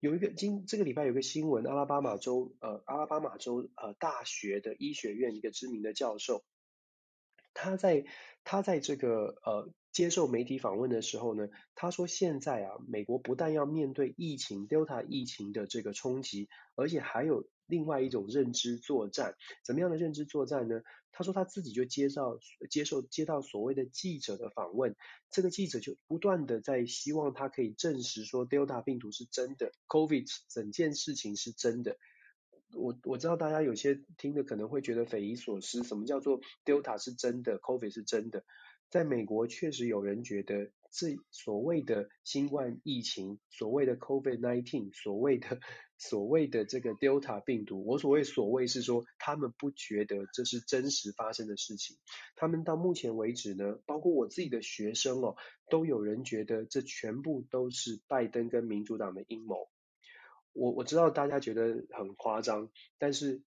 [0.00, 6.42] 有一个今这个礼拜有个新闻，阿拉巴马州呃阿拉巴马州呃大学的医学院一个知名的教授，
[7.54, 8.04] 他在
[8.42, 9.72] 他在这个呃。
[10.00, 19.34] 接受媒体访问的时候呢，他说现在啊，美国不但要面对疫情 Delta 疫情的这个冲击，而且还有另外一种认知作战。
[19.62, 20.80] 怎么样的认知作战呢？
[21.12, 22.38] 他说他自己就接到
[22.70, 24.96] 接受接到所谓的记者的访问，
[25.30, 31.98] 这个记者就不断的在希望他可以证实说 Delta 病毒是真的，COVID 整件事情是真的。
[32.72, 38.46] 我我知道大家有些听的可能会觉得匪夷所思，什么叫做 Delta 是真的，COVID 是真的？
[38.90, 45.60] 在美国，确实有人觉得这所谓的新冠疫情，所谓的 COVID-19，所谓的
[45.96, 51.96] 所谓的这个 Delta 病毒，我所谓所谓是说，他们不觉得这是真实发生的事情。
[52.34, 55.36] 他们到目前为止呢，包括我自己的学生哦，
[55.70, 59.68] 都有人觉得这全部都是拜登跟民主党的阴谋。
[60.52, 63.42] 我我知道大家觉得很夸张，但是。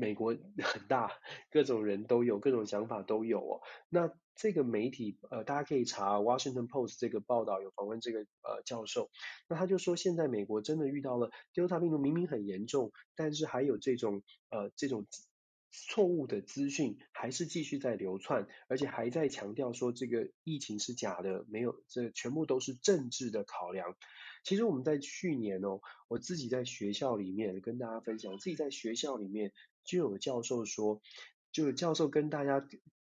[0.00, 1.10] 美国很大，
[1.50, 3.60] 各种人都有，各种想法都有哦。
[3.88, 9.10] 那这个媒体，呃，大家可以查《Washington Post》这个报道，有访问这个呃教授。
[9.48, 15.06] 那他就说，现在美国真的遇到了 Delta 病毒，明明很严重，但是还有这种呃这种
[15.72, 23.96] 错误的资讯，还是继续在流窜，而且还在强调说这个疫情是假的，没有，这全部都是政治的考量。
[24.44, 29.52] 其实我们在去年哦，我自己在学校里面跟大家分享，自己在学校里面。
[29.84, 31.00] 就有教授说，
[31.50, 32.60] 就有教授跟大家，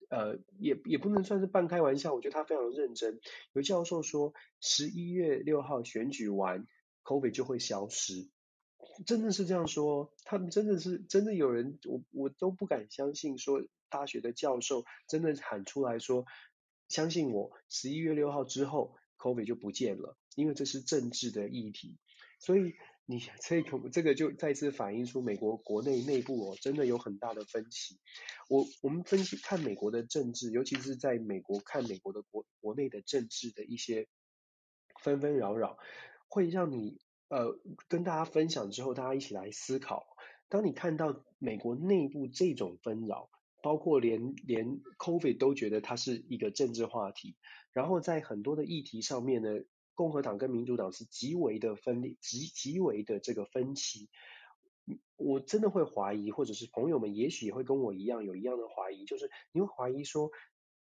[0.08, 3.20] 呃，也也不能算是半开玩笑，我觉得他非常认真。
[3.52, 6.66] 有教授说，十一月六号选举完
[7.04, 8.28] ，COVID 就会消失，
[9.04, 10.12] 真的是这样说。
[10.24, 16.24] 他们真的是，真的有人，我我都不敢相信，说大学的教授真的喊出来说，
[16.88, 21.98] 相信我，十一月六号之后，COVID 就不见了，因为这是政治的议题，
[22.38, 22.74] 所以。
[23.08, 28.00] 你这个这个就再次反映出美国国内内部哦，真的有很大的分歧。
[28.48, 34.08] 我我们分析看美国的政治，尤其是在美国看美国的国国内的政治的一些
[35.00, 35.78] 纷纷扰扰，
[36.28, 36.98] 会让你
[37.28, 40.04] 呃跟大家分享之后，大家一起来思考。
[40.48, 43.30] 当你看到美国内部这种纷扰，
[43.62, 47.36] 包括连连 COVID 都觉得它是一个政治话题，
[47.72, 49.48] 然后在很多的议题上面呢。
[49.96, 54.08] 共和党跟民主党是极为的分裂，极极为的这个分歧。
[55.16, 60.30] 我真的会怀疑，或者是朋友们也许也会跟我一样有一样的怀疑，就是你会怀疑说，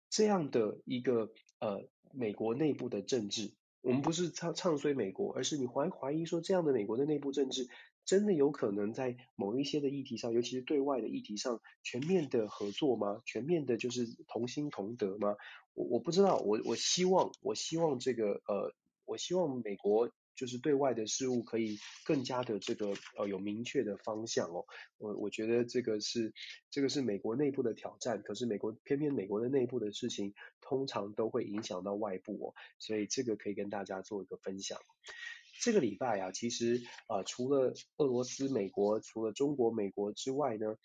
[0.08, 3.52] 这样的一个呃美国内部的政治，
[3.82, 7.68] 我们不是唱唱衰美国，而是你怀怀疑说，这样的美国的内部政治
[8.06, 13.20] 真的有可能在某一些的议题上，尤其是对外的议题上，全面的合作吗？
[13.26, 15.36] 全面的就是同心同德吗？
[15.74, 18.72] 我我不知道，我我希望我希望这个呃。
[19.10, 24.64] 我希望美国就是对外的事务可以更加的这个呃有明确的方向哦，
[24.98, 26.32] 我我觉得这个是
[26.70, 34.78] 这个是美国内部的挑战，可是美国偏偏美国的内部的事情通常都会影响到外部哦，所以这个可以跟大家做一个分享。
[35.60, 40.76] 这个礼拜啊，其实啊、呃、除了俄罗斯、美国，除了中国、美国之外呢，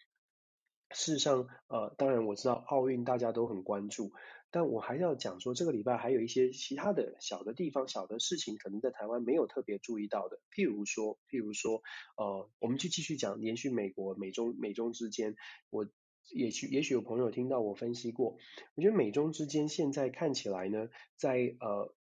[0.90, 4.12] 事实上呃当然我知道奥运大家都很关注。
[4.56, 10.40] 但我还要讲说，这个礼拜还有一些其他的小的地方、小的事情，可能在台湾没有特别注意到的。
[10.50, 11.84] 譬如说，譬如说，
[12.16, 15.36] 呃，我们就继续讲，连续美国、美中、美中之间，
[15.70, 15.90] 我
[16.30, 18.38] 也许也许有朋友听到我分析过，
[18.76, 20.88] 我觉得美中之间现在看起来呢，
[21.18, 21.94] 在呃，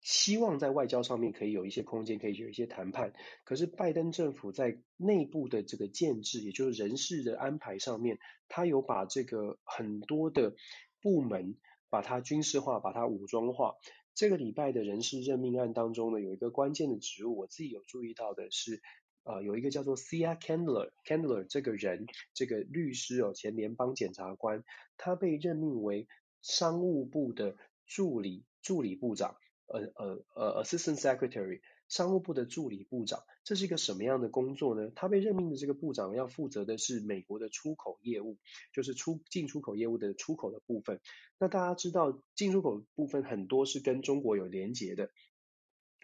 [0.00, 3.12] 希望在外交上面可以有一些空间，可以有一些谈判。
[3.44, 8.18] 可是拜登政府在内部的这个建制，也就是人事的安排上面，
[8.48, 10.54] 他有把这个很多的。
[11.00, 11.56] 部门
[11.88, 13.76] 把它军事化，把它武装化。
[14.14, 18.82] 这个礼拜的人事任命案当中呢，有一个关键的职务，我自己有注意到的是，
[19.22, 20.22] 呃，有一个叫做 C.
[20.22, 20.34] R.
[20.34, 24.64] Candler，Candler 这个人，这个律师哦，前联邦检察官，
[24.96, 26.08] 他被任命为
[26.42, 29.36] 商务部的助理助理部长，
[29.66, 31.60] 呃呃呃，Assistant Secretary。
[31.90, 34.92] 商务部的助理部长，这是一个什么样的工作呢？
[34.94, 38.38] 他被任命的这个部长要负责的是美国的出口业务，
[38.72, 41.00] 就是出进出口业务的出口的部分。
[41.36, 45.10] 那大家知道，进出口部分很多是跟中国有连结的。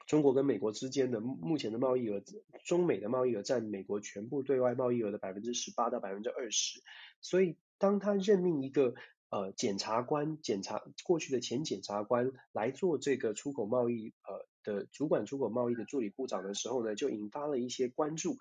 [0.09, 2.21] 中国跟美国之间的目前的贸易额，
[2.65, 6.83] 中美的贸易额占美国全部对外贸易额的百分之十八到百分之二十。
[7.21, 8.95] 所以，当他任命一个
[9.31, 14.49] 呃检察官，检察过去的前检察官来做这个出口贸易，呃。
[14.67, 18.37] 的主管出口贸易的助理部长的时候呢，就引发了一些关注。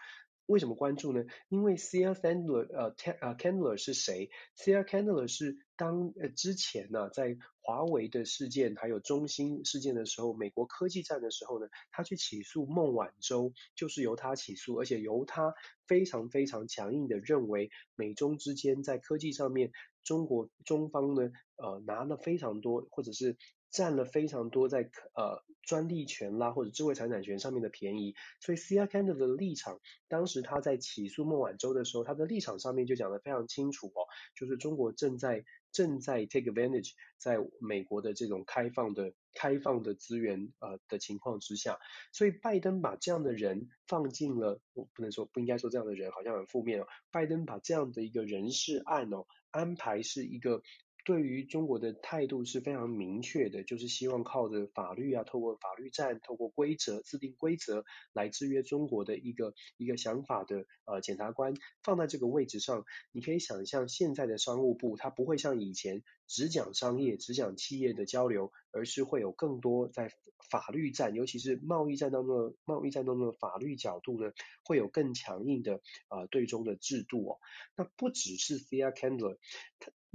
[0.48, 1.24] 为什么关注呢？
[1.50, 15.56] 因为 Sia Kendler 呃 Ken 呃，Candler 是谁？Sia Kendler 是当呃之前呢、在华为的事件还有中兴事件的时候，美国科技战的时候呢，他去起诉孟晚舟，就是由他起诉，而且由他
[15.88, 19.72] 非常非常强硬的认为美中之间在科技上面，
[20.04, 23.36] 中国中方呢呃拿了非常多，或者是。
[23.76, 41.78] 占了非常多在呃专利权啦或者智慧财产权上面的便宜，所以 Sia Kendler 的立场，当时他在起诉孟晚舟的时候，他的立场上面就讲得非常清楚哦，就是中国正在正在 take advantage 在美国的这种开放的开放的资源呃的情况之下，
[42.14, 50.62] 所以拜登把这样的人放进了，我不能说不应该说这样的人好像很负面哦，拜登把这样的一个人事案哦安排是一个。
[51.06, 61.54] 对于中国的态度是非常明确的，就是希望靠着法律啊，透过法律战，透过规则制定规则来制约中国的一个一个想法的呃检察官
[61.84, 70.12] 放在这个位置上，你可以想象现在的商务部，它不会像以前只讲商业、只讲企业的交流，而是会有更多在
[70.50, 74.32] 法律战，尤其是贸易战当中的贸易战当中的法律角度呢，
[74.64, 77.40] 会有更强硬的呃对中的制度哦。
[77.76, 79.38] 那不只是 Sia Kendler。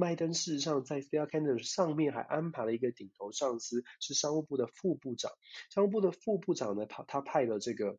[0.01, 5.30] 拜登事实上在 Sia Kendler 上面还安排了一个顶头上司，是商务部的副部长。
[5.72, 7.98] 商务部的副部长呢，他他派了这个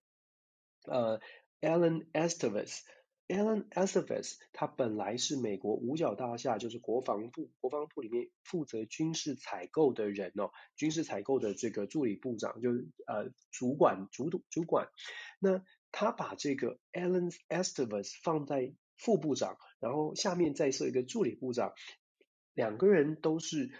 [0.85, 1.21] 呃
[1.61, 2.79] Alan Estevez。
[3.27, 14.89] Alan Estevez 他本来是美国五角大厦，就是国防部国防部里面负责军事采购的人哦，军事采购的这个助理部长，就是呃主管主主管。
[15.39, 21.73] 那他把这个 Alan Estevez 放在副部长，然后下面再设一个助理部长，
[22.53, 23.71] 两个人都是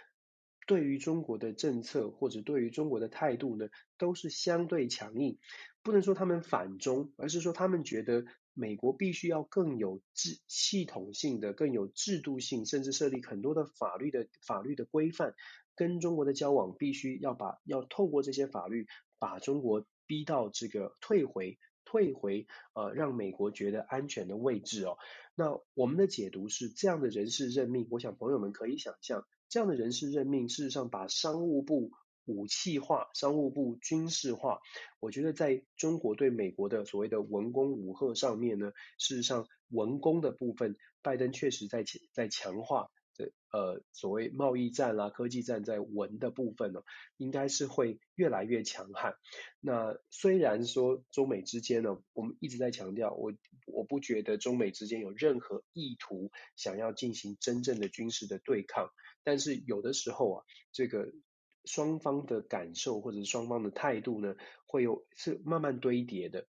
[0.66, 3.68] 对于中国的政策或者对于中国的态度呢，
[3.98, 5.38] 都是相对强硬。
[5.84, 15.34] 不能说他们反中，而是说他们觉得美国必须要更有制系统性的、更有制度性，甚至设立很多的法律的法律的规范，
[15.76, 18.86] 跟中国的交往必须要把要透过这些法律
[19.18, 21.58] 把中国逼到这个退回
[21.92, 24.96] 退回呃让美国觉得安全的位置哦。
[25.34, 31.90] 那我们的解读是这样的人事任命，我想朋友们可以想象，这样的人事任命事实上把商务部
[32.24, 34.60] 武器化、商务部军事化，
[35.00, 41.84] 我觉得在中国对美国的所谓的文攻武吓上面呢，事实上文攻的部分，拜登确实在
[42.14, 42.88] 在强化。
[43.52, 46.82] 呃，所谓贸易战啦、科技战在文的部分呢，
[47.18, 49.14] 应该是会越来越强悍。
[49.60, 53.34] 那虽然说中美之间呢，我们一直在强调，我
[53.66, 58.90] 我不觉得中美之间有任何意图想要进行真正的军事的对抗，
[59.22, 61.12] 但是有的时候啊，这个
[61.66, 64.34] 双方的感受或者双方的态度呢，
[64.66, 66.46] 会有是慢慢堆叠的。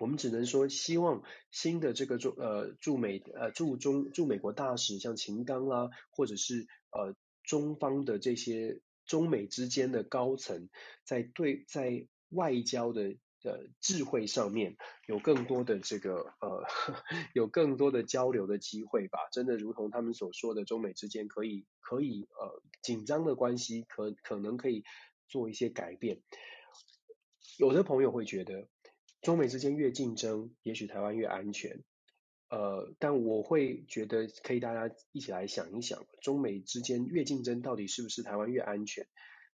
[0.00, 10.70] 我们只能说，希望新的这个驻呃驻美呃驻中驻美国大使，像秦刚啦，或者是呃中方的这些中美之间的高层，
[11.04, 16.64] 在对在外交的呃智慧上面，有更多的这个呃
[17.34, 19.18] 有更多的交流的机会吧。
[19.30, 24.82] 真的如同他们所说的，中美之间可以可以呃紧张的关系，可可能可以
[25.28, 26.22] 做一些改变。
[27.58, 28.66] 有的朋友会觉得。
[29.22, 31.82] 中美之间越竞争，也许台湾越安全。
[32.48, 39.06] 呃，但我会觉得可以大家一起来想一想，中美之间越竞争，到底是不是台湾越安全？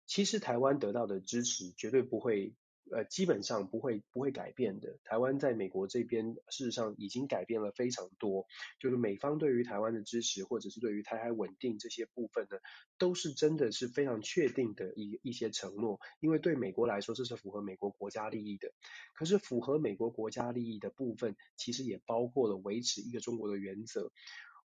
[0.07, 2.55] 其实台湾得到的支持绝对不会。
[2.91, 4.99] 呃，基本上不会不会改变的。
[5.05, 8.47] 台湾在美国这边，事实上已经改变了非常多。
[8.79, 12.59] 就是美方对于台湾的支持，或者是对于台海稳定这些部分呢，
[12.99, 15.99] 都是真的是非常确定的一一些承诺。
[16.21, 18.71] 因为对美国来说，这是符合美国国家利益的。
[19.15, 24.13] 可是符合美国国家利益的部分，其实也包括了维持一个中国的原则。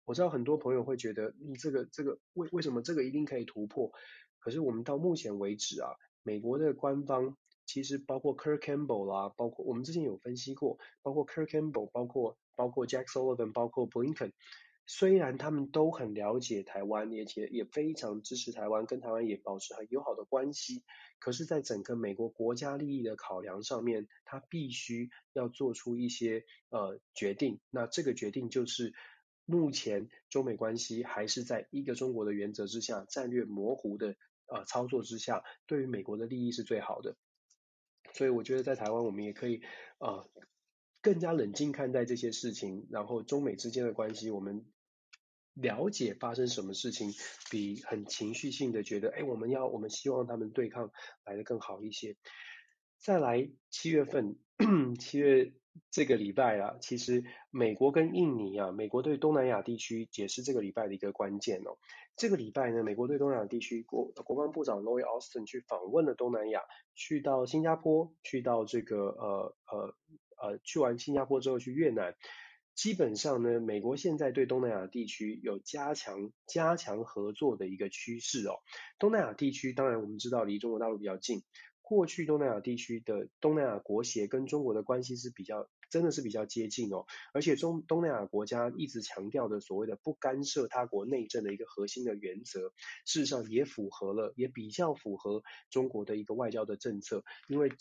[0.04, 3.92] 我知道很多朋友会觉得，你这个这个为为什么这个一定可以突破？
[4.40, 5.92] 可是我们到目前为止啊，
[6.24, 7.38] 美国的官方。
[7.70, 14.32] 其实包括 Kurt Campbell 啦，包括我们之前有分析过，包括 Kurt Campbell，包括包括 Jack Sullivan，包括 Blinken，
[14.88, 20.84] 虽然他们都很了解台湾，而且也非常支持台湾，跟台湾也保持很友好的关系，
[21.20, 27.60] 可是，在整个美国国家利益的考量上面，他必须要做出一些呃决定。
[27.70, 28.96] 那这个决定就是，
[29.46, 34.16] 目前中美关系还是在一个中国的原则之下，战略模糊的
[34.48, 37.16] 呃操作之下，对于美国的利益是最好的。
[38.14, 39.62] 所以我觉得在台湾，我们也可以
[39.98, 40.30] 啊、呃、
[41.02, 44.66] 更加冷静看待这些事情，然后中美之间的关系，我们
[45.54, 47.14] 了解发生什么事情，
[47.52, 50.92] 比很情绪性的觉得，哎，我们要我们希望他们对抗
[51.26, 52.16] 来得更好一些。
[52.98, 54.38] 再来七月份，
[55.00, 55.54] 七月。
[55.92, 61.78] 这个礼拜啊，其实美国跟印尼啊，美国对东南亚地区也是这个礼拜的一个关键哦。
[62.16, 66.62] 这个礼拜呢，美国对东南亚地区国国防部长 Lloyd Austin 去访问了东南亚，
[66.96, 69.96] 去到新加坡，去到这个呃呃
[70.42, 72.16] 呃，去完新加坡之后去越南。
[72.76, 78.60] 基本上呢，美国现在对东南亚地区有加强加强合作的一个趋势哦。
[79.00, 81.42] 东南亚地区当然我们知道离中国大陆比较近。
[81.90, 87.08] 过去东南亚地区的东南亚国协跟中国的关系是比较，真的是比较接近哦。
[87.34, 92.72] 而且中东南亚国家一直强调的所谓的不干涉他国内政的一个核心的原则，
[93.08, 97.24] 事实上也符合了，也比较符合中国的一个外交的政策。
[97.48, 97.72] 因为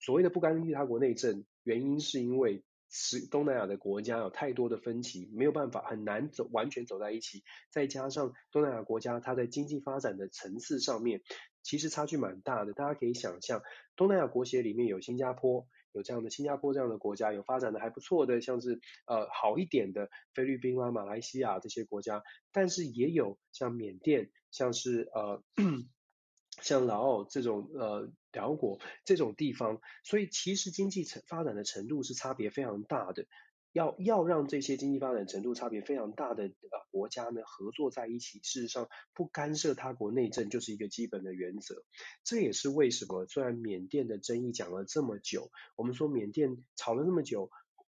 [0.00, 7.44] 所谓的不干预他国内政，原因是因为是东南亚的国家有太多的分歧，没有办法很难走完全走在一起。
[7.70, 11.22] 再加上东南亚国家它在经济发展的层次上面。
[11.62, 13.62] 其实差距蛮大的，大家可以想象，
[13.96, 25.42] 东南亚国协里面有新加坡，有这样的新加坡这样的国家，有发展的还不错的，像是呃好一点的菲律宾啊、马来西亚这些国家，但是也有像缅甸，像是呃
[26.60, 33.26] 像老挝这种呃寮国这种地方，所以其实经济成发展的程度是差别非常大的。
[33.72, 41.82] 要要让这些经济发展程度差别非常大的呃国家呢合作在一起，事实上不干涉他国内政就是一个基本的原则。
[42.22, 47.50] 这也是为什么虽然缅甸的争议讲了这么久，我们说缅甸吵了那么久，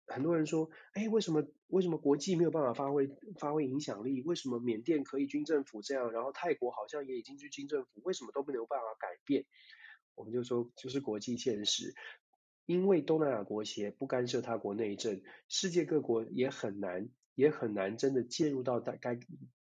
[0.08, 4.22] 很多人说，哎，为什么为什么国际没有办法发挥发挥影响力？
[4.22, 9.46] 为什么缅甸可以军政府这样，然后泰国好像也已经去军政府，为什么都没有办法改变？
[10.16, 11.94] 我们就说就是国际现实。
[12.66, 19.20] 因为东南亚国协不干涉他国内政，世界各国也很难，也很难真的介入到该该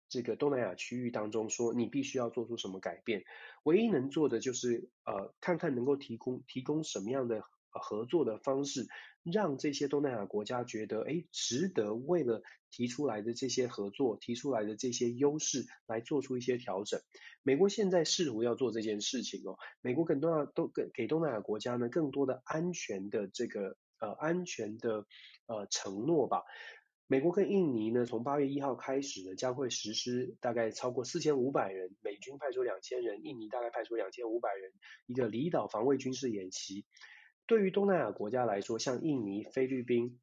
[0.10, 3.24] 这个东南亚区域当中，说你必须要做出什么改变。
[3.64, 8.88] 唯一能做的就是呃，看看能够提供提供什么样的合作的方式，
[9.24, 17.00] 让这些东南亚国家觉得，哎，值得为了提出来的这些合作，提出来的这些优势来做出一些调整。
[17.44, 25.06] 美国现在试图要做这件事情哦，美国给东亚都给给东南亚国家呢更多的安全的这个呃安全的
[25.46, 26.42] 呃承诺吧。
[27.06, 34.72] 美国跟印尼呢，从八月一号开始呢，将会实施大概超过四千五百人，美军派出两千人，印尼大概派出两千五百人，
[35.06, 36.86] 一个离岛防卫军事演习。
[37.46, 40.18] 对于东南亚国家来说，像印尼、菲律宾、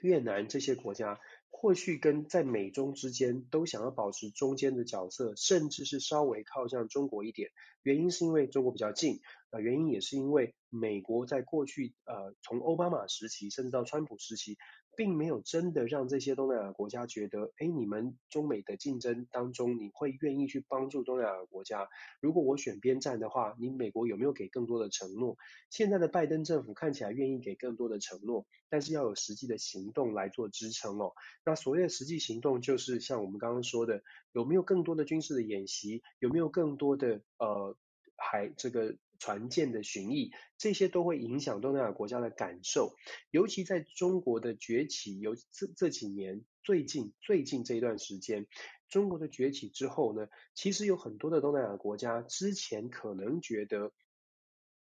[0.00, 1.20] 越南这些国家，
[1.50, 7.50] 或许跟在美中之间都想要保持中间的角色，甚至是稍微靠向中国一点。
[7.82, 9.20] 原因是因为中国比较近，
[9.50, 14.56] 呃，原因也是因为美国在过去呃从奥巴马时期甚至到川普时期。
[14.96, 21.88] 并没有真的让这些东南亚国家觉得，哎，你们中美的竞争当中，你会愿意去帮助东南亚国家？
[22.20, 25.38] 如果我选边站的话，你美国有没有给更多的承诺？
[25.70, 31.14] 现在的拜登政府看起来愿意给更多的承诺，但是要有实际的行动来做支撑哦。
[31.46, 36.02] 那所谓的实际行动，就是像我们刚刚说的，有没有更多的军事的演习？
[36.18, 37.74] 有没有更多的呃
[38.16, 38.96] 海这个？
[39.20, 42.96] 船舰的巡弋，这些都会影响东南亚国家的感受，
[43.30, 48.46] 尤其在中国的崛起，有这这几年，最近最近这一段时间，
[48.88, 53.92] 中国的崛起之后呢，其实有很多的东南亚国家之前可能觉得，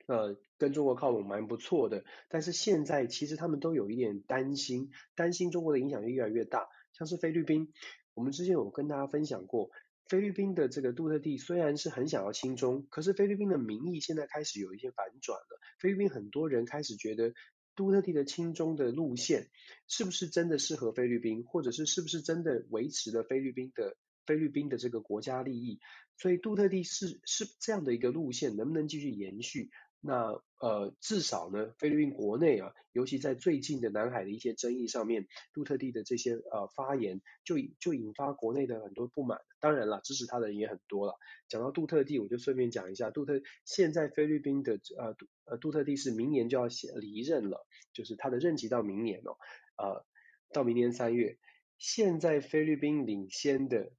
[0.07, 7.73] 呃，跟中国靠拢蛮不错的，但是现在其实他们都有一点担心，担心中国的影响力越来越大，像是菲律宾，
[8.15, 9.71] 我们之前有跟大家分享过。
[10.09, 15.61] 菲律宾的这个杜特地虽然是很想要亲中，可是菲律宾的民意现在开始有一些反转了。
[15.79, 17.33] 菲律宾很多人开始觉得
[17.75, 19.49] 杜特地的亲中的路线
[19.89, 23.97] 是不是真的适合菲律宾，或者是是不是真的维持了菲律宾的
[24.27, 25.81] 菲律宾的这个国家利益？
[26.19, 29.71] 所以杜特地是是这样的一个路线，能不能继续延续？
[30.05, 39.39] 那呃，至少呢，菲律宾国内啊，尤其在最近的南海的一些争议上面，杜特地的这些呃发言就就引发国内的很多不满。
[39.61, 41.15] 当然了，支持他的人也很多了。
[41.49, 46.67] 讲到杜特地，我就顺便讲一下，杜特现在菲律宾的呃杜呃杜特地是明年就要
[47.01, 49.39] 离任了，就是他的任期到明年哦，
[49.77, 50.05] 呃，
[50.53, 51.39] 到明年三月。
[51.83, 53.91] 现在菲律宾领先的，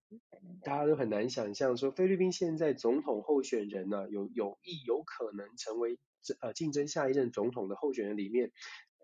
[0.63, 5.99] 大家都很难想象说，菲律宾现在总统候选人呢、有有意有可能成为
[6.39, 8.53] 呃竞争下一任总统的候选人里面，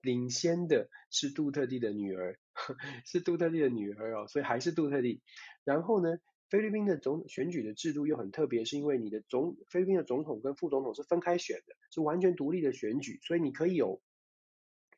[0.02, 2.40] 领先的是杜特地的女儿，
[3.06, 5.22] 是杜特地的女儿哦，所以还是杜特地。
[5.66, 6.18] 然后呢，
[6.50, 14.02] 菲律宾的总选举的制度又很特别，是因为你的总菲律宾的总统跟副总统是分开选的，是完全独立的选举，所以你可以有。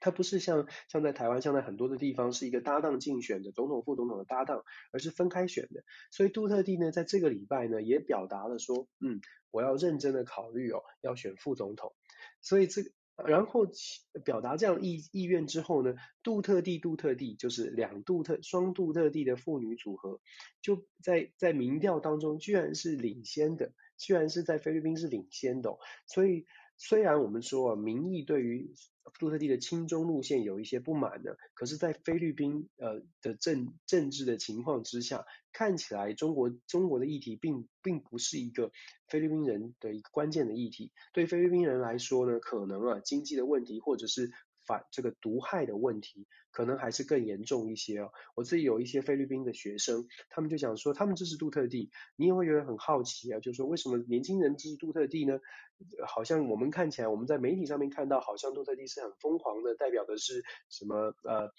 [0.01, 5.83] 它不是像像在台湾，像在很多的地方是一个搭档竞选的总统副总统的搭档，而是分开选的。
[6.11, 9.21] 所以杜特地呢，在这个礼拜呢，也表达了说，嗯，
[9.51, 11.93] 我要认真的考虑哦，要选副总统。
[12.41, 13.67] 所以这个，然后
[14.25, 15.93] 表达这样意意愿之后呢，
[16.23, 20.19] 杜特地杜特地就是两杜特双杜特地的妇女组合，
[20.63, 25.77] 就在在民调当中居然是领先的，居然是在菲律宾是领先的，
[26.07, 26.47] 所以。
[26.83, 28.73] 虽然我们说啊，民意对于
[29.19, 38.71] 杜特地的亲中路线有一些不满呢，可是，在菲律宾呃的政政治的情况之下，看起来中国中国的议题并并不是一个
[39.07, 40.91] 菲律宾人的一个关键的议题。
[41.13, 44.31] 对菲律宾人来说呢，可能啊经济的问题或者是。
[44.65, 48.11] 反这个毒害的问题可能还是更严重一些哦。
[48.35, 55.39] 我自己有一些菲律宾的学生，他们就讲说，他们支持杜特地，你也会觉得很好奇啊，就是说为什么年轻人支持杜特地呢？
[56.05, 61.15] 好像我们看起来，我们在媒体上面看到，好像杜特地是很疯狂的，代表的是什么？
[61.23, 61.51] 呃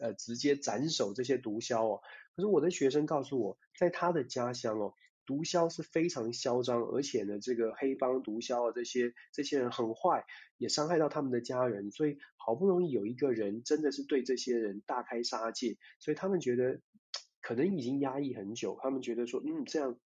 [0.00, 2.00] 呃，直接斩首这些毒枭哦。
[2.36, 4.94] 可是我的学生告诉我，在他的家乡哦。
[5.26, 10.24] 毒枭是非常嚣张，而且呢，这个黑帮毒枭啊，这些这些人很坏，
[10.58, 16.80] 也伤害到他们的家人，所以好不容易有一个人真的是对这些人大开杀戒，所以他们觉得
[17.40, 19.98] 可能已经压抑很久，他们觉得说，嗯，这样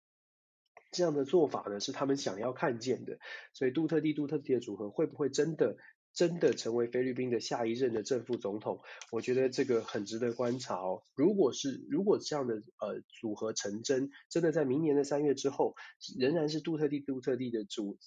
[0.93, 3.19] 这样的做法呢，是他们想要看见的，
[3.53, 5.77] 所以杜特地杜特地的组合会不会真的？
[6.19, 8.81] 真的成为菲律宾的下一任的正副总统，
[9.13, 11.05] 我觉得这个很值得观察哦。
[11.15, 15.77] 如果是如果这样的呃组合成真，真的在明年的三月之后，
[16.19, 17.99] 仍然是杜特地杜特地的主。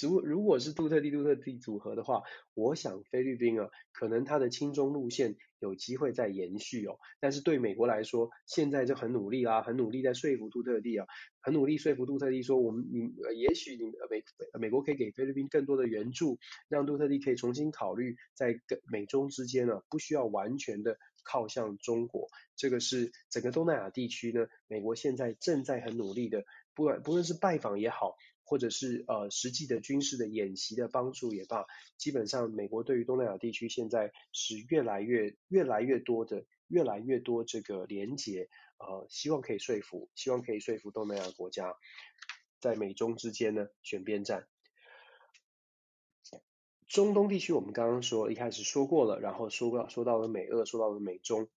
[0.00, 2.22] 如如果是杜特地杜特地组合的话，
[2.54, 6.98] 我想菲律宾啊，可能他的亲中路线有机会再延续哦。
[7.20, 11.06] 但是对美国来说，现在就很努力啦，很努力在说服杜特地啊，
[11.42, 14.24] 很努力说服杜特地说，我们你也许你美
[14.58, 22.28] 美国可以给菲律宾更多的援助，让杜特地可以重新考虑在跟美中之间呢，不需要完全的靠向中国。
[22.56, 28.16] 这个是整个东南亚地区呢，美国现在正在很努力的，不管不论是拜访也好。
[28.44, 31.66] 或者是呃实际的军事的演习的帮助也罢，
[31.96, 41.74] 基本上美国对于东南亚地区现在是越来越越来越多的越来越多这个连结，呃，希望可以说服，希望可以说服东南亚国家
[42.60, 44.46] 在美中之间呢选边站。
[46.86, 51.48] 中东地区我们刚刚说一开始说过了，然后说过说到了美俄，说到了美中，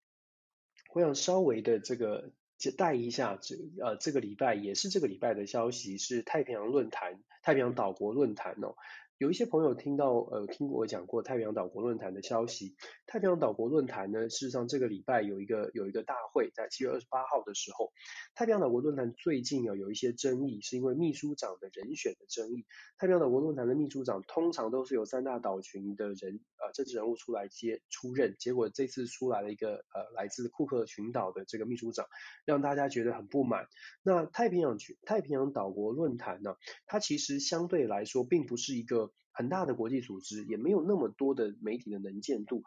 [0.93, 2.31] 我想稍微的这个
[2.75, 8.75] 带一下，这呃这个礼拜也是这个礼拜的消息是太平洋论坛，太平洋岛国论坛哦。
[9.17, 12.75] 有一些朋友听到呃听我讲过太平洋岛国论坛的消息，
[13.07, 17.91] 太平洋岛国论坛呢，事实上这个礼拜有一个有一个大会，在七月二十八号的时候，
[18.35, 22.67] 太平洋岛国论坛最近啊有一些争议，是因为秘书长的人选的争议。
[22.99, 32.05] 太平洋岛国论坛的秘书长通常都是由三大岛群的人呃政治人物出来接出任，结果这次出来了一个呃来自库克群岛的这个秘书长，
[32.45, 33.65] 让大家觉得很不满。
[34.03, 36.55] 那太平洋群太平洋岛国论坛呢，
[36.85, 39.06] 它其实相对来说并不是一个。
[39.31, 42.63] 很大的国际组织也没有那么多的媒体的能见度，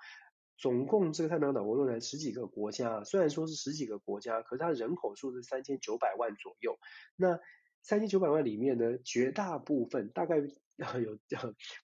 [0.56, 6.78] 总共这个太平洋岛国论坛十几个国家，虽然说是十几个国家，可是它人口数是三千九百万左右。
[7.16, 7.40] 那
[7.82, 10.36] 三千九百万里面呢，绝大部分大概
[11.02, 11.18] 有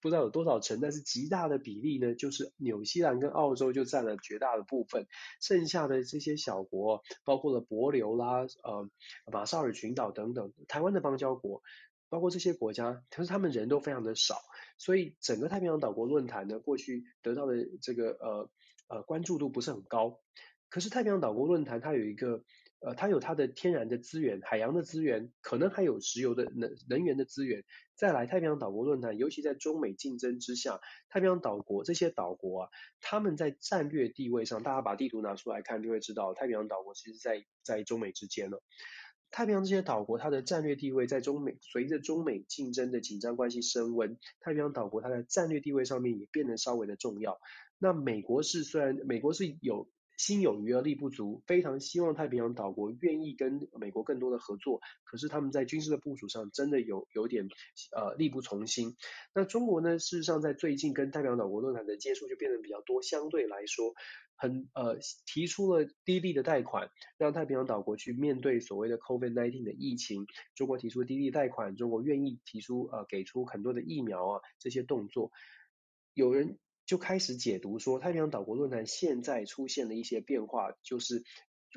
[0.03, 5.07] 不知道有多少成，但是极大的比例呢，就是纽西兰跟澳洲就占了绝大的部分，
[5.41, 8.89] 剩下的这些小国，包括了帛琉啦、呃
[9.33, 11.63] 马绍尔群岛等等，台湾的邦交国。
[12.09, 14.37] 包括这些国家，可是他们人都非常的少，
[14.79, 18.51] 所以整个太平洋岛国论坛呢，过去得到的这个呃
[18.89, 20.21] 呃关注度不是很高。
[20.69, 22.43] 可是太平洋岛国论坛它有一个
[22.81, 27.65] 呃，它有它的天然的资源、海洋的资源，可能还有石油的能能源的资源。
[27.95, 32.69] 再来，太平洋岛国论坛，尤其在中美竞争之下，太平洋岛国这些岛国啊，
[33.01, 38.63] 他们在战略地位上，大家把地图拿出来看，就会知道太平洋岛国其实在在中美之间了。
[39.37, 47.39] 太平洋这些岛国，它的战略地位在中美，随着中美竞争的紧张关系升温，太平洋岛国它的战略地位上面也变得稍微的重要。
[47.79, 57.49] 那美国是虽然美国是有心有余而力不足，非常希望太平洋岛国愿意跟美国更多的合作，可是他们在军事的部署上真的有有点
[57.95, 58.97] 呃力不从心。
[59.35, 63.95] 那中国呢，事实上在最近跟太平洋岛国论坛的接触就变得比较多，相对来说。
[64.39, 70.27] 很呃提出了低利的贷款，让太平洋岛国去面对所谓的 COVID-19 的疫情。
[70.55, 75.31] 中国提出低利贷款，中国愿意提出呃给出很多的疫苗啊这些动作。
[76.13, 81.25] 有人就开始解读说，太平洋岛国论坛现在出现了一些变化，就是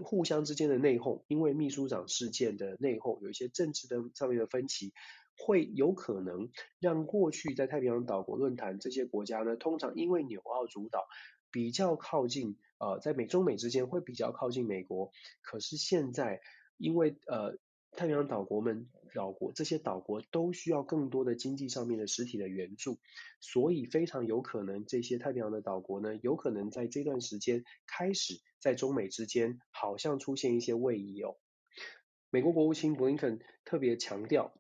[0.04, 4.94] 互相之间的内讧，因为秘书长事件的内讧，有一些政治的上面的分歧，
[5.36, 6.50] 会有可能
[6.80, 11.08] 让过去在太平洋岛国论坛这些国家呢，通常因为纽澳主导。
[11.52, 15.12] 比较靠近，呃，在美中美之间会比较靠近美国。
[15.42, 16.42] 可是现在，
[16.78, 17.58] 因为呃，
[17.94, 22.98] 太平洋岛国们岛国这些岛国都需要更多的经济上面的实体的援助，
[23.40, 31.36] 所以非常有可能这些太平洋的岛国呢，有可能在这段时间开始在中美之间好像出现一些位移哦。
[32.30, 34.54] 美国国务卿布林肯特别强调。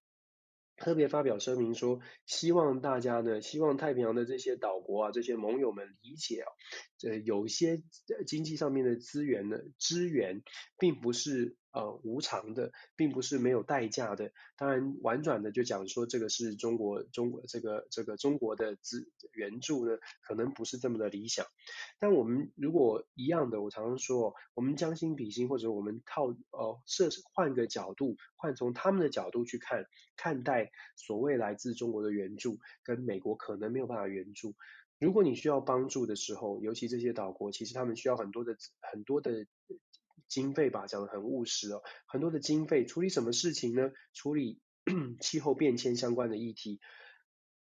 [0.81, 6.47] 特别发表声明说，希望大家呢，希望太平洋的这些岛国啊，这些盟友们理解啊，
[6.97, 7.83] 这有些
[8.25, 10.41] 经济上面的资源呢，支援
[10.77, 11.57] 并不是。
[11.71, 14.31] 呃，无偿的，并不是没有代价的。
[14.57, 21.45] 当然，婉转的就讲说，这个是中国中国这个这个中国的资援助呢，可能不是这么的理想。
[21.99, 29.85] 但我们如果一样的，我常常说，我们将心比心，或者我们套呃设换个角度，换从他们的角度去看
[30.17, 34.55] 看待所谓来自中国的援助，跟美国可能没有办法援助。
[34.97, 39.45] 如果你需要帮助的时候，尤其这些岛国，其实他们需要很多的很多的。
[40.27, 43.91] 经费吧，讲得很务实哦，很多的经费处理什么事情呢？
[44.13, 44.59] 处理
[45.21, 46.79] 气候变迁相关的议题。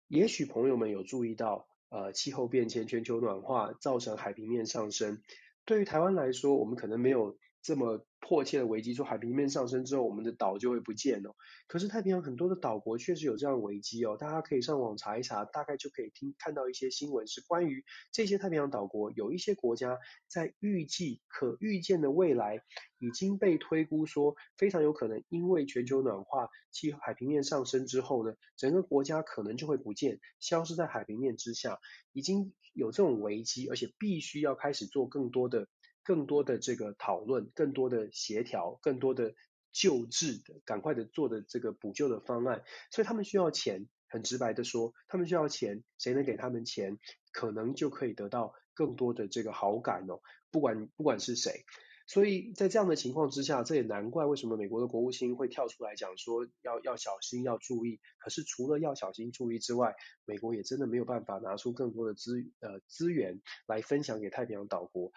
[0.09, 5.23] 也许朋友们有注意到，呃，气候变迁、全球暖化造成海平面上升。
[5.65, 8.05] 对于台湾来说，我们可能没有这么。
[8.21, 11.35] 迫切的危机，说海平面上升之后，我们的岛就会不见了。
[11.69, 22.61] 可是太平洋很多的岛国确实有这样的危机哦，大家可以上网查一查，大概就可以听看到一些新闻，是关于这些太平洋岛国有一些国家在预计可预见的未来
[22.99, 31.79] 已经被推估说非常有可能因为全球暖化、气海平面上升之后呢，整个国家可能就会不见，消失在海平面之下，
[32.13, 35.69] 已经有这种危机，而且必须要开始做更多的。
[36.09, 39.35] 更多的这个讨论，更多的协调，更多的
[39.73, 43.87] 救治的，赶快的做的这个补救的方案，所以他们需要钱。
[44.11, 46.99] 很直白的说，他们需要钱，谁能给他们钱，
[47.31, 50.23] 可能就可以得到更多的这个好感哦。
[50.51, 51.67] 不管不管是谁，
[52.07, 58.01] 所以在这样的情况之下，这也难怪为什么美国的国务卿会跳出来讲说要要小心要注意。
[58.19, 59.95] 可是除了要小心注意之外，
[60.25, 65.13] 美国也真的没有办法拿出更多的资呃资源来分享给太平洋岛国。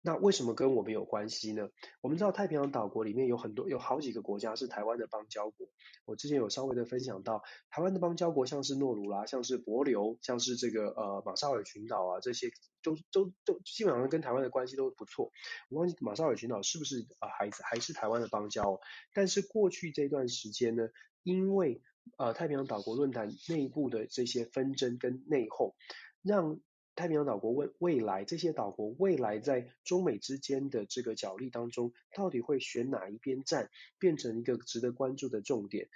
[0.00, 1.68] 那为什么跟我们有关系呢？
[2.00, 5.68] 我们知道太平洋岛国里面有很多有好几个国家是台湾的邦交国。
[6.06, 12.48] 我之前有稍微的分享到，台湾的邦交国像是诺鲁拉，像是帛琉，像是这个呃马绍尔群岛啊，这些
[12.82, 15.30] 都都都基本上跟台湾的关系都不错。
[15.68, 18.80] 我忘记马绍尔群岛是不是啊还还是台湾的邦交？
[19.12, 20.88] 但是过去这段时间呢，
[21.24, 21.82] 因为
[22.16, 25.74] 呃太平洋岛国论坛内部的这些纷争跟内讧，
[26.22, 26.60] 让
[26.98, 33.70] 太平洋岛国未未来这些岛国未来在中美之间的这个角力当中，到底会选哪一边站，
[34.00, 35.88] 变成一个值得关注的重点。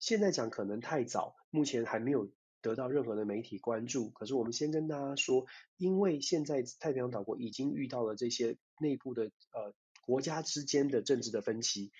[0.00, 2.30] 现在讲可能太早，目前还没有
[2.60, 4.10] 得到任何的媒体关注。
[4.10, 5.46] 可是我们先跟大家说，
[5.78, 9.72] 因为现在太平洋岛国已经遇到了这些内部的呃
[10.04, 11.90] 国家之间的政治的分歧，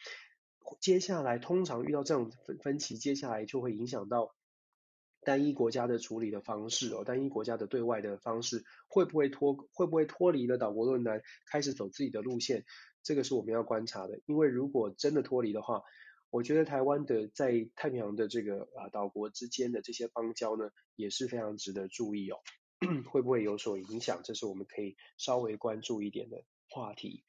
[0.80, 4.34] 接下来通常遇到这种分分歧，接下来就会影响到。
[5.22, 12.64] 单一国家的处理的方式哦，单一国家的对外的方式会不会脱会不会脱离了岛国论坛，开始走自己的路线？
[13.02, 14.20] 这个是我们要观察的。
[14.26, 15.82] 因为如果真的脱离的话，
[16.30, 22.38] 我觉得台湾的在太平洋的这个啊岛国之间的这些邦交呢，也是非常值得注意哦。
[23.10, 24.22] 会不会有所影响？
[24.24, 27.24] 这是我们可以稍微关注一点的话题。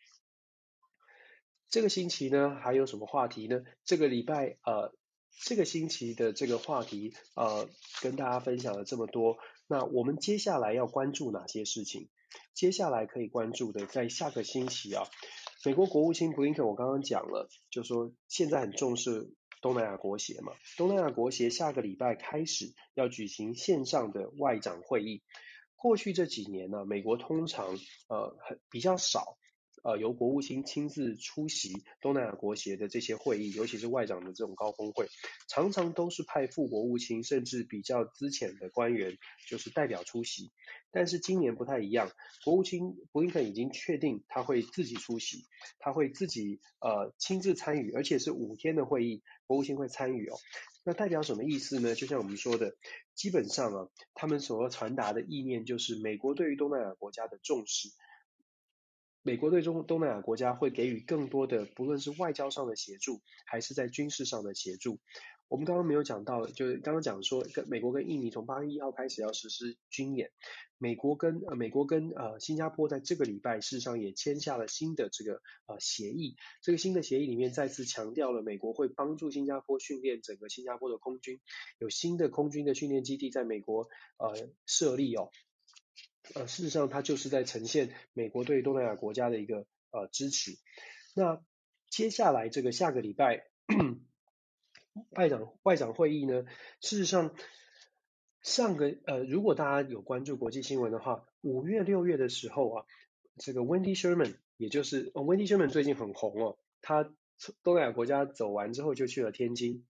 [1.70, 3.64] 这个星期呢，还有什么话题呢？
[3.84, 4.94] 这个礼拜呃。
[5.40, 7.70] 这个星期的这个话题，呃，
[8.02, 9.38] 跟大家分享了这么多。
[9.68, 12.10] 那我们接下来要关注哪些事情？
[12.54, 15.08] 接下来可以关注的，在下个星期啊，
[15.66, 20.54] 美国国务卿布林肯，我刚刚讲了，就说现在很重视东南亚国协嘛。
[20.78, 25.24] 东南亚国协下个礼拜开始要举行线上的外长会议。
[25.76, 27.76] 过去这几年呢，美国通常
[28.08, 29.38] 呃很比较少。
[29.84, 35.08] 呃，由国务卿亲自出席东南亚国协的这些会议，尤其是外长的这种高峰会，
[35.48, 39.18] 常常都是派副国务卿，甚至比较资浅的官员，
[39.48, 40.52] 就是代表出席。
[40.92, 42.12] 但是今年不太一样，
[42.44, 45.46] 国务卿布林肯已经确定他会自己出席，
[45.80, 50.36] 他会自己呃亲自参与，而且是五天的会议，国务卿会参与哦。
[50.84, 51.96] 那代表什么意思呢？
[51.96, 52.76] 就像我们说的，
[53.16, 57.90] 基本上啊，他们所要传达的意念就是美国对于东南亚国家的重视。
[59.24, 65.00] 美国对中东南亚国家会给予更多的，不论是外交上的协助，还是在军事上的协助。
[65.48, 70.32] 我们刚刚没有讲到，就是刚刚讲说，跟美国跟印尼从八月一号开始要实施军演。
[70.78, 76.38] 美国跟呃美国跟呃新加坡在这个礼拜事实上也签下了新的这个呃协议。
[76.64, 81.42] 这个新的协议里面再次强调了美国会帮助新加坡训练整个新加坡的空军，
[81.80, 85.30] 有新的空军的训练基地在美国呃设立哦。
[86.34, 90.54] 呃，事实上，它就是在呈现美国对东南亚国家的一个呃支持。
[91.14, 91.44] 那
[91.90, 93.48] 接下来这个下个礼拜
[95.10, 96.46] 外长外长会议呢，
[96.80, 97.36] 事实上
[98.42, 102.86] 上个呃，如果大家有关注国际新闻的话，五月六月的时候啊，
[103.38, 109.86] 这个 Wendy Sherman，也就是、哦、Wendy Sherman 最近很红哦，他从东南亚国家走完之后就去了天津，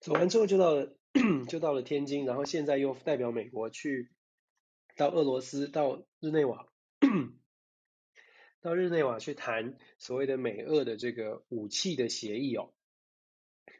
[0.00, 0.96] 走完之后就到了。
[1.48, 4.10] 就到了天津，然后现在又代表美国去
[4.96, 6.68] 到俄罗斯，到日内瓦，
[8.60, 12.72] 到日内瓦去谈所谓的美俄的这个武器的协议哦。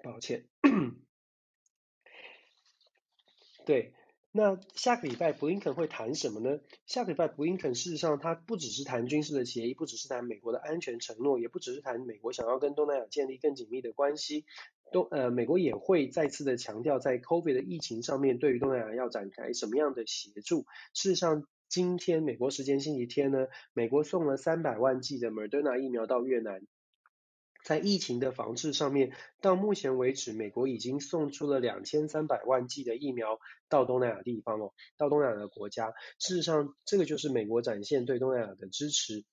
[0.03, 0.49] 抱歉，
[3.67, 3.93] 对，
[4.33, 6.61] 那下个礼拜布林肯会谈什么呢？
[6.87, 14.45] 下个礼拜布林肯事实上他不只是谈军事的协议，不只是谈美国的安全承诺，也不只是谈美国想要跟东南亚建立更紧密的关系。
[14.93, 20.67] 东呃，美国也会再次的强调，在 COVID 的疫情上面，对于东南亚要展开什么样的协助。
[20.95, 26.63] 事实上，今天美国时间星期天呢，美国送了三百万剂的 Moderna 疫苗到越南。
[27.65, 33.39] 在疫情的防治上面，到目前为止，美国已经送出了两千三百万剂的疫苗
[33.69, 35.93] 到东南亚地方哦，到东南亚的国家。
[36.19, 39.25] 事实上，这个就是美国展现对东南亚的支持。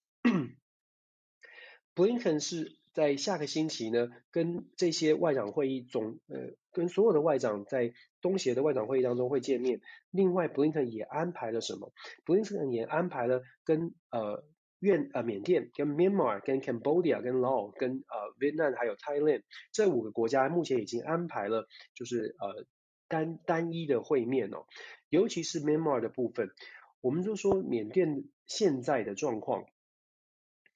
[1.94, 2.78] 布林肯是。
[2.94, 9.82] 在下个星期呢，跟这些外长会议总呃，跟所有的外长在东协的外长会议当中会见面。
[10.10, 11.94] 另外，布林肯也安排了什么？
[12.26, 14.44] 布林肯也安排了跟呃
[14.80, 22.66] 越呃缅甸、跟 Myanmar、跟 Cambodia、跟 Laos、跟呃越南还有 Thailand 这五个国家，目前已经安排了就是呃
[23.08, 24.66] 单单一的会面哦。
[25.10, 26.52] 尤其是 Myanmar 的部分，
[27.02, 29.66] 我们就说缅甸现在的状况。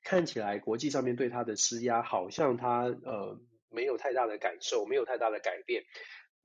[0.03, 3.39] 看起来国际上面对它的施压，好像它呃
[3.69, 5.83] 没有太大的感受，没有太大的改变。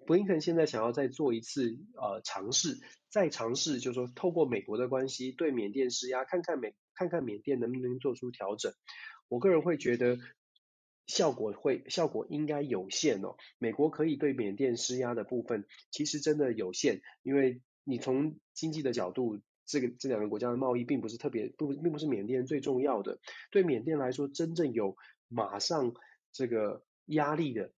[0.07, 2.77] 布林肯现在想要再做一次呃尝试，
[3.09, 8.73] 再尝试就是说透过美国的关系对缅甸施压，看看美看看缅甸能不能做出调整。
[9.29, 10.19] 我个人会觉得
[11.07, 13.37] 效果会效果应该有限哦。
[13.59, 23.21] 美国可以对缅甸施压的部分其实真的有限，因为你从经济的角度，这个这两个国家的贸易并不是特别不并不是缅甸最重要的。
[23.51, 24.97] 对缅甸来说，真正有
[25.29, 25.93] 马上
[26.33, 27.71] 这个压力的。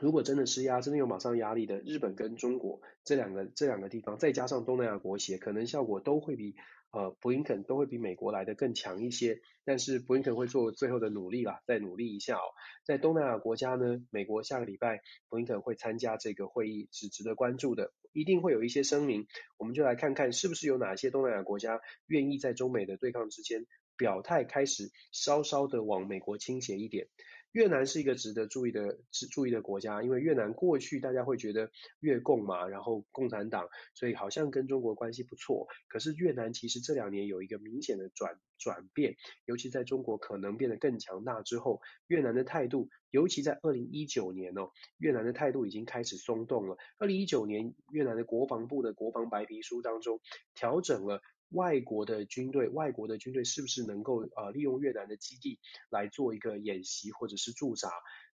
[0.00, 6.56] 如果真的施压，真的有马上压力的，日本跟中国这两个这两个地方，再加上东南亚国协，可能效果都会比
[6.92, 9.40] 呃布林肯都会比美国来的更强一些。
[9.64, 12.42] 但是布林肯会做最后的努力啦，再努力一下哦。
[12.84, 19.26] 在东南亚国家呢，美国下个礼拜布林肯会参加这个会议，是值得关注的，一定会有一些声明。
[19.58, 23.66] 我们就来看看是不是有哪些东南亚国家愿意在中美的对抗之间
[23.96, 27.06] 表态，开始稍稍的往美国倾斜一点。
[27.52, 28.98] 越南是一个值得注意的、
[29.30, 35.68] 注意的国家，因为越南过去大家会觉得越共嘛，然后共产党，所以好像跟中国关系不错。
[35.88, 46.78] 可是越南其实这两年有一个明显的转转变，尤其在中国可能变得更强大之后，越南的态度，尤其在二零一九年哦，越南的态度已经开始松动了。
[46.98, 50.20] 二零一九年越南的国防部的国防白皮书当中
[50.54, 51.20] 调整了。
[51.52, 55.58] 外国的军队，外国的军队是不是能够呃利用越南的基地
[55.90, 57.90] 来做一个演习或者是驻扎？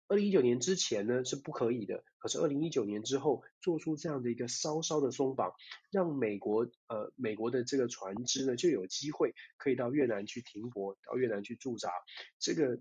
[0.08, 5.52] 二零一九年之前呢是不可以的，可是二零一九年之后做出这样的一个稍稍的松绑，
[5.90, 11.90] 让美国呃美国的这个船只呢就有机会可以到越南去停泊，到越南去驻扎。
[12.38, 12.80] 这个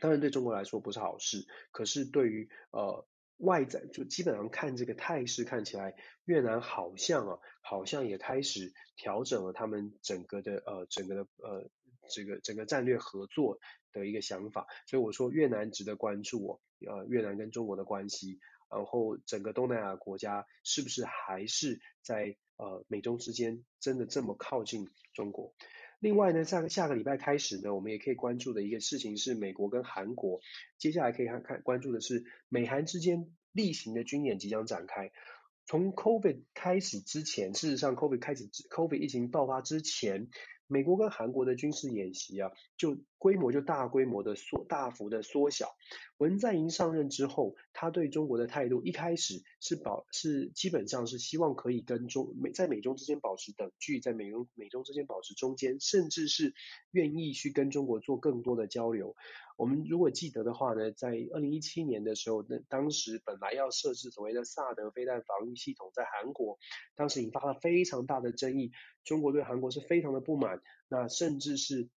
[0.00, 3.06] 当然对中国来说不是好事，可是对于呃。
[3.38, 11.70] 外在就基本上看这个态势，看起来越南好像啊，好像也开始调整了他们整个的呃整个的呃
[12.08, 13.58] 这个整个战略合作
[13.92, 25.54] 的一个想法，所以我说越南值得关注哦，呃越南跟中国的关系，然后整个东南亚国家是不是还是在呃美中之间真的这么靠近中国？
[26.00, 30.40] 另外呢，下个下个礼拜开始呢，我们也可以关注的一个事情是美国跟韩国，
[30.78, 35.10] 接下来可以看看关注的是美韩之间例行的军演即将展开。
[35.66, 40.28] 从 COVID 开始之前，事实上 COVID 开始，COVID 疫情爆发之前。
[40.70, 45.74] 美国跟韩国的军事演习啊，就规模就大规模的缩，大幅的缩小。
[46.18, 56.54] 文在寅上任之后，他对中国的态度一开始是保是基本上是希望可以跟中美在美中之间保持等距，在美中美中之间保持中间，甚至是
[56.90, 59.14] 愿意去跟中国做更多的交流。
[59.56, 66.58] 我们如果记得的话呢，在二零一七年的时候，那当时本来要设置所谓的萨德飞弹防御系统在韩国，
[66.94, 68.70] 当时引发了非常大的争议，
[69.04, 71.88] 中国对韩国是非常的不满，那甚至是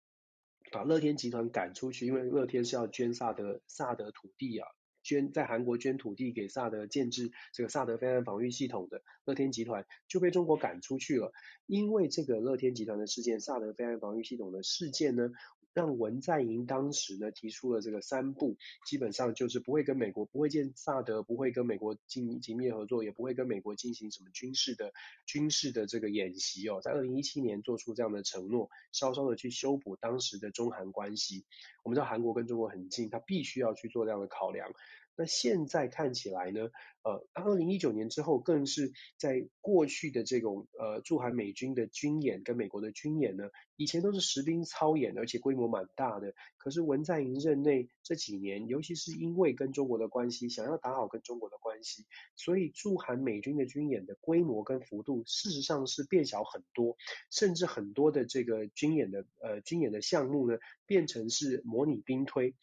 [0.72, 4.66] 把乐天集团赶出去，因为乐天是要捐萨德萨德土地啊，
[5.02, 11.32] 捐在韩国捐土地给萨德建制这个萨德飞弹防御系统的乐天集团就被中国赶出去了，
[11.66, 15.30] 因为这个乐天集团的事件，萨德飞弹防御系统的事件呢。
[15.74, 18.56] 让文在寅当时呢提出了这个三不，
[18.86, 24.92] 基本上就是不会跟美国不会建萨德，不会跟美国进紧密合作，也不会跟美国进行什么军事的
[25.26, 31.44] 军事的这个演习哦，在二零一七年做出这样的承诺，稍稍的去修补当时的中韩关系。
[31.82, 34.72] 我们知道韩国跟中国很近，他必须要去做这样的考量。
[35.16, 36.70] 那现在看起来呢，
[37.02, 46.34] 呃，二零一九年之后，更是在过去的这种呃驻韩美军的军演跟美国的军演呢，以前都是实兵操演，而且规模蛮大的。
[46.56, 52.06] 可是文在寅任内这几年，尤其是因为跟中国的关系，想要打好跟中国的关系，
[52.36, 56.96] 所以驻韩美军的军演的规模跟幅度，事实上是变小很多，
[57.30, 62.54] 甚至很多的这个军演的呃军演的项目呢，变成是模拟兵推。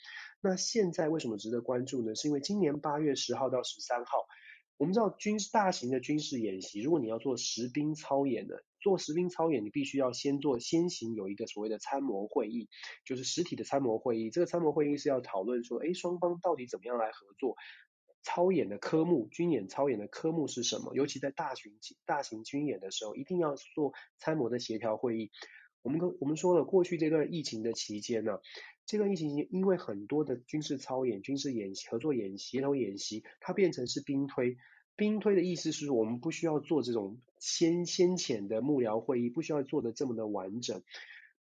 [0.42, 2.16] 那现在为什么值得关注呢？
[2.16, 4.26] 是因为今年八月十号到十三号，
[4.78, 12.70] 我们知道军事大型的军事演习，如果你要做实兵操演的，做实兵操演，你必须要先做先行有一个所谓的参谋会议，
[13.06, 14.30] 就是实体的参谋会议。
[14.30, 17.56] 这个参谋会议是要讨论说，诶，双方到底怎么样来合作？
[18.22, 20.94] 操演的科目，军演操演的科目是什么？
[20.94, 21.74] 尤其在大型
[22.06, 25.32] 大型军演的时候，一定要做参谋的协调会议。
[25.82, 28.40] 我们跟我们说了，过去这段疫情的期间呢，
[28.90, 34.58] 这段疫情因为很多的军事操演、军事演习、合作演习、协同演习，它变成是兵推。
[34.96, 40.82] 兵推的意思是，我们不需要做这种先先浅的幕僚会议，不需要做的这么的完整。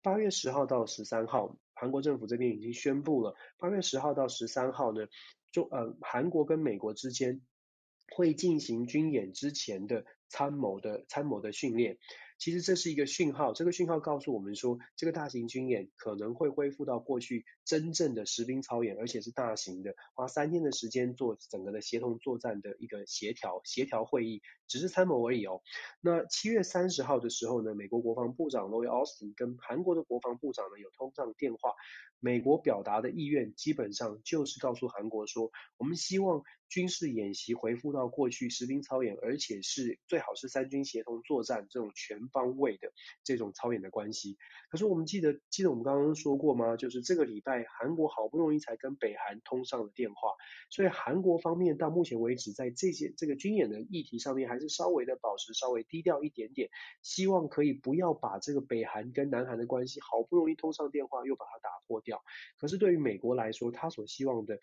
[0.03, 5.07] 八月十号到十三号，韩国政府这边已经宣布了，八月十号到十三号呢，
[5.51, 7.41] 中呃韩国跟美国之间
[8.15, 11.97] 会进行军演之前的参谋的参谋的训练。
[12.39, 25.61] 其实这是一个讯号，这个讯号告诉我们说，这个大型军演可能会恢复到过去真正的实兵操演，而且是大型的，花三天的时间做整个的协同作战的一个协调协调会议，只是参谋而已哦。
[26.01, 31.75] 那七月三十号的时候呢，美国国防部长 Lloyd Austin 跟韩国的国防部长呢有通上电话，
[32.21, 42.93] 美国表达的意愿基本上就是告诉韩国说，我们希望军事演习恢复到过去实兵操演，而且是最好是三军协同作战这种全方位的
[43.25, 44.37] 这种操演的关系。
[44.71, 46.77] 可是我们记得记得我们刚刚说过吗？
[46.77, 50.33] 就是这个礼拜韩国好不容易才跟北韩通上了电话，
[50.71, 56.69] 所以韩国方面到目前为止在这些这个军演的议题上面还是稍微的保持稍微低调一点点，
[57.03, 62.23] 希望可以不要把这个北韩跟南韩的关系好不容易通上电话又把它打破掉。
[62.59, 64.61] 可是对于美国来说，他所希望的。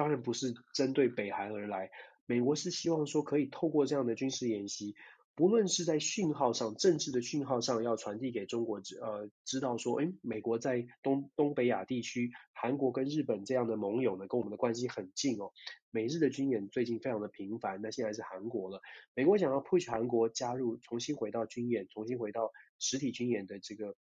[0.00, 1.90] 当然不是针对北韩而来，
[2.24, 4.94] 美国是希望说可以透过这样的军事演习，
[5.34, 15.52] 不论是在讯号上、政治的讯号上，要传递给中国知呃知道说，诶，美国在东东北亚地区，韩国跟日本这样的盟友呢，跟我们的关系很近哦。
[15.90, 18.80] 美日的军演最近非常的频繁，那现在是韩国了，
[19.14, 23.94] 美国想要 push 韩国加入，重新回到军演，重新回到实体军演的这个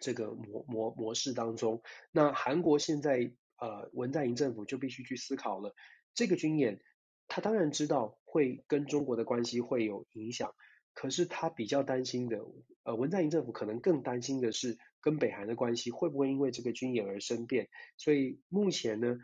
[0.00, 1.80] 这个模模模式当中。
[2.10, 3.32] 那韩国现在。
[3.62, 5.72] 呃，文在寅政府就必须去思考了。
[6.14, 6.80] 这个军演，
[7.28, 10.52] 他当然知道会跟中国的关系会有影响，
[10.94, 12.44] 可是他比较担心的，
[12.82, 17.68] 呃，文在寅政府可能更担心的是跟北韩的关系会不会因为这个军演而生变。
[17.98, 19.16] 所以目前呢，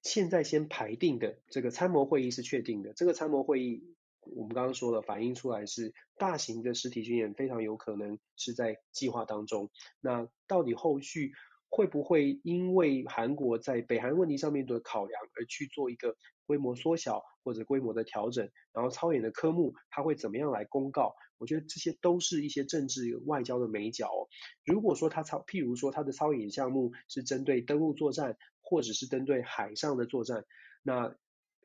[0.00, 2.94] 现在先排定的这个参谋会议是确定的。
[2.94, 3.84] 这个参谋会议，
[4.22, 9.68] 我们刚刚说了，反映出来是大型的实体军演，非常有可能是在计划当中。
[10.00, 11.34] 那到底后续？
[11.68, 16.16] 会不会因为韩国在北韩问题上面的考量而去做一个
[16.46, 18.50] 规模缩小或者规模的调整？
[18.72, 21.14] 然后操演的科目它会怎么样来公告？
[21.38, 24.10] 我觉得这些都是一些政治外交的美角。
[24.64, 30.44] 如果说它操，譬如说它的操演项目是针对登陆作战，或者是针对海上的作战，
[30.82, 31.16] 那。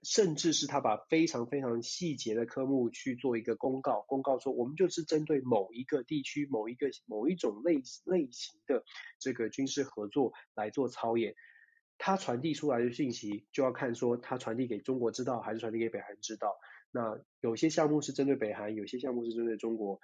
[0.04, 8.84] 甚至是他把非常非常细节的科目去做一个公告，公告说我们就是针对某一个地区、某一个某一种类类型的
[9.20, 11.36] 这个军事合作来做操演。
[11.98, 16.54] 他传递出来的信息就要看说他传递给中国知道还是传递给北韩知道。
[16.92, 20.02] 那有些项目是针对北韩，有些项目是针对中国。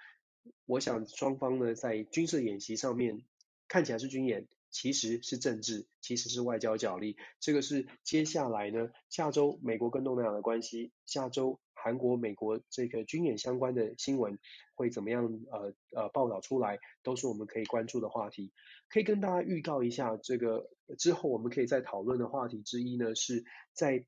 [0.66, 3.24] 我想双方呢在军事演习上面
[3.68, 4.48] 看起来是军演。
[4.72, 7.18] 其实是政治，其实是外交角力。
[7.40, 14.38] 这个是接下来呢，下周美国跟东南亚的关系，下周韩国、美国这个军演相关的新闻
[14.76, 15.26] 会怎么样？
[15.52, 18.54] 呃呃，报道出来都是我们可以关注的话题。
[18.90, 23.44] 可以跟大家预告一下，这个之后我们可以再讨论的话题之一呢，是
[23.74, 24.06] 在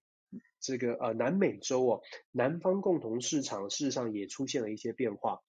[0.60, 2.02] 这个呃南美洲哦，
[2.32, 5.42] 南方共同市场事实上也出现了一些变化。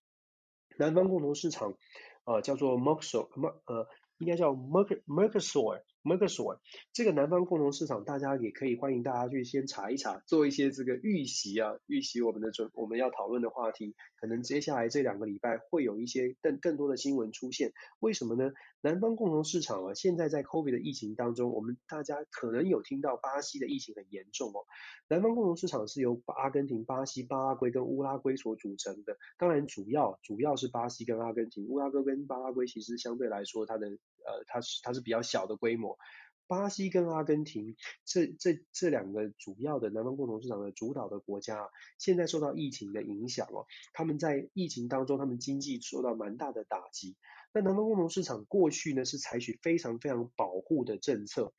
[0.78, 1.76] 南方共同市场
[2.24, 3.28] 呃叫做 Mercosur
[3.66, 3.86] 呃。
[4.22, 6.58] 应该叫 Mercosur Mercosur
[6.92, 17.72] 这个南方共同市场，大家也可以欢迎大家去先查一查，做一些这个预习啊，预习我们的准我们要讨论的话题，可能接下来这两个礼拜会有一些更更多的新闻出现。
[17.98, 18.52] 为什么呢？
[18.80, 24.66] 南方共同市场啊，现在在 COVID 的疫情当中，我们大家可能有听到巴西的疫情很严重哦。
[25.08, 33.98] 南方共同市场是由阿根廷、巴西、巴拉圭跟乌拉圭所组成的，当然主要主要是巴西跟阿根廷，乌拉圭跟巴拉圭其实相对来说它的。
[34.26, 35.98] 呃，它是它是比较小的规模，
[36.46, 47.16] 巴西跟阿根廷这这这两个主要的南方共同市场的主导的国家，现在受到疫情的影响哦，他们在疫情当中，他们经济受到蛮大的打击。
[47.54, 51.52] 那南方共同市场过去呢是采取非常非常保护的政策。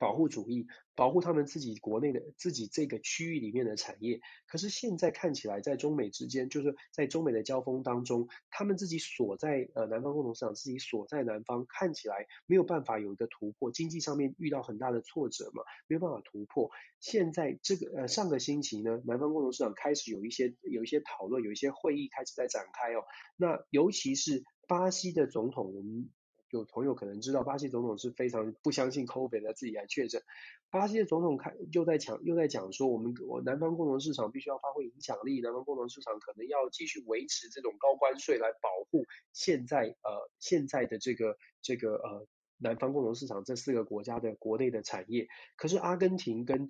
[0.00, 4.22] 保护主义，保护他们自己国内的自己这个区域里面的产业。
[4.46, 16.70] 可是现在看起来，在中美之间，就是在中美的交锋当中，他们自己所在呃南方共同市场，自己所在南方，看起来没有办法有一个突破，经济上面遇到很大的挫折嘛，没有办法突破。
[16.98, 23.04] 现在这个呃上个星期呢，南方共同市场开始有一些有一些讨论，有一些会议开始在展开哦。
[23.36, 26.08] 那尤其是巴西的总统，我们。
[26.50, 30.22] 有朋友可能知道，巴西总统是非常不相信 COVID 的，自己来确诊。
[30.70, 42.26] 巴西的总统开又在讲又在讲说，我们我南方共同市场必须要发挥影响力，南方共同市场可能要继续维持这种高关税来保护现在呃现在的这个这个呃
[42.58, 45.28] 南方共同市场这四个国家的国内的产业。
[45.56, 46.68] 可是阿根廷跟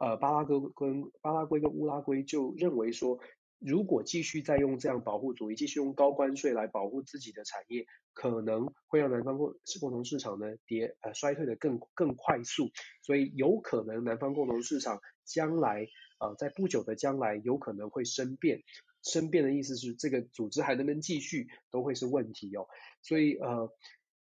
[0.00, 3.20] 呃巴拉圭跟巴拉圭跟乌拉圭就认为说。
[3.58, 12.70] 如果继续再用这样保护主义，继续用高关税来保护自己的产业，可能会让南方共共同市场呢跌呃衰退的更更快速，
[13.02, 15.86] 所以有可能南方共同市场将来
[16.20, 18.62] 呃在不久的将来有可能会生变。
[19.02, 22.66] 生变的意思是这个组织还能不能继续都会是问题哦。
[23.02, 23.70] 所以呃。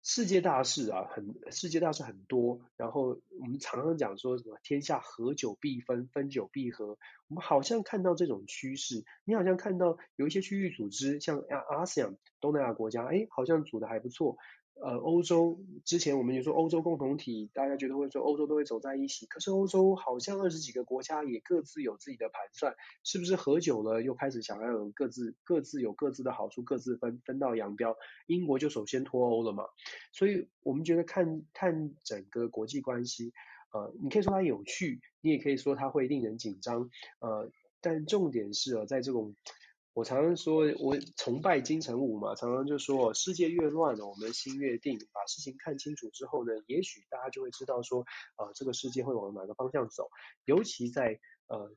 [0.03, 6.97] 世界大事啊，很世界大事很多，然后我们常常讲说什么天下合久必分，分久必合。
[7.27, 14.37] 我们好像看到这种趋势，你好像看到有一些区域组织，像亚 ASEAN 东南亚国家，哎，好像组的还不错。
[14.75, 27.95] 呃，欧洲之前我们就说欧洲共同体，大家觉得会说欧洲都会走在一起，可是欧洲好像二十几个国家也各自有自己的盘算，是不是合久了又开始想要有各自各自有各自的好处，各自分分道扬镳？
[28.25, 29.65] 英国就首先脱欧了嘛，
[30.13, 33.33] 所以我们觉得看看整个国际关系，
[33.73, 36.89] 呃，你可以说它有趣，你也可以说它会令人紧张，
[37.19, 39.35] 呃，但重点是呃，在这种。
[39.93, 44.97] 我常常说，我崇拜金城武嘛，常常就说，世界越乱了，我们心越定。
[45.11, 48.05] 把事情看清楚之后呢，也许大家就会知道说，
[48.37, 50.09] 呃，这个世界会往哪个方向走。
[50.45, 51.69] 尤其在呃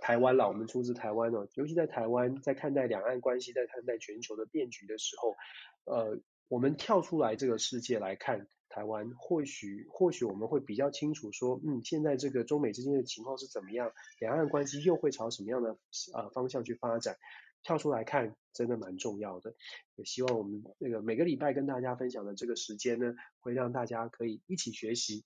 [0.00, 5.36] 台湾啦，我们出自台湾哦，尤其在台湾，在看待两岸关系，在看待全球的变局的时候，
[5.84, 6.18] 呃，
[6.48, 15.78] 我们跳出来这个世界来看台湾，或许或许我们会比较清楚说，嗯，现在这个中美之间的情况是怎么样，两岸关系又会朝什么样的
[16.12, 17.16] 呃方向去发展。
[17.62, 19.54] 跳出来看，真的蛮重要的。
[19.96, 25.24] 也希望我们这个每个礼拜跟大家分享的这个时间呢，会让大家可以一起学习，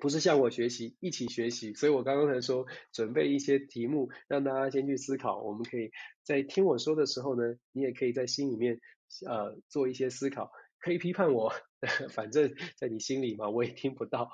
[0.00, 1.72] 不是向我学习，一起学习。
[1.74, 5.42] 所以我刚刚才说，准备一些题目，让大家先去思考。
[5.42, 5.90] 我们可以
[6.22, 8.80] 在听我说的时候呢，你也可以在心里面
[9.26, 11.52] 呃做一些思考，可以批判我，
[12.10, 14.30] 反正在你心里嘛，我也听不到。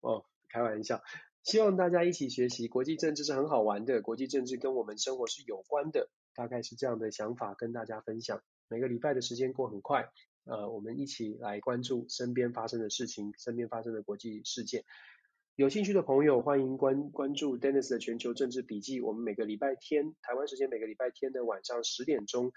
[0.00, 1.02] 哦，开玩笑。
[1.44, 6.10] 希望大家一起学习，国际政治是很好玩的，国际政治跟我们生活是有关的。
[6.38, 8.40] 大概是这样的想法跟大家分享。
[8.68, 10.08] 每个礼拜的时间过很快，
[10.44, 14.84] 呃，我们一起来关注身边发生的事情，身边发生的国际事件。
[15.56, 19.00] 有兴趣的朋友欢迎关关注 Dennis 的全球政治笔记。
[19.00, 22.52] 我们每个礼拜天，台湾时间每个礼拜天的晚上十点钟。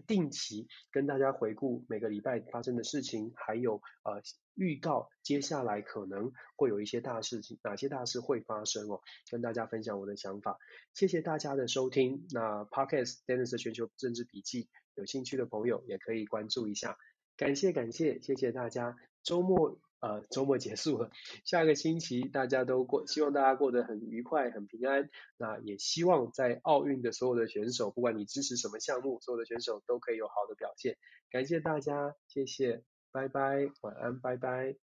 [0.00, 4.22] 定期跟大家回顾每个礼拜发生的事情，还有呃
[4.54, 9.00] 预告接下来可能会有一些大事情，哪些大事会发生哦，
[9.30, 10.58] 跟大家分享我的想法。
[10.94, 12.26] 谢谢大家的收听。
[12.30, 16.96] 那 Podcast Dennis 的全球政治笔记，有兴趣的朋友也可以关注一下。
[17.36, 18.96] 感谢感谢，谢谢大家。
[19.22, 19.78] 周末。
[20.02, 21.10] 呃，周末结束了，
[21.44, 25.08] 下个星期大家都过，希望大家过得很愉快、很平安。
[25.38, 30.96] 那也希望在奥运的所有的选手，不管你支持什么项目，所有的选手都可以有好的表现。
[31.30, 34.91] 感谢大家，谢谢，拜拜，晚安，拜拜。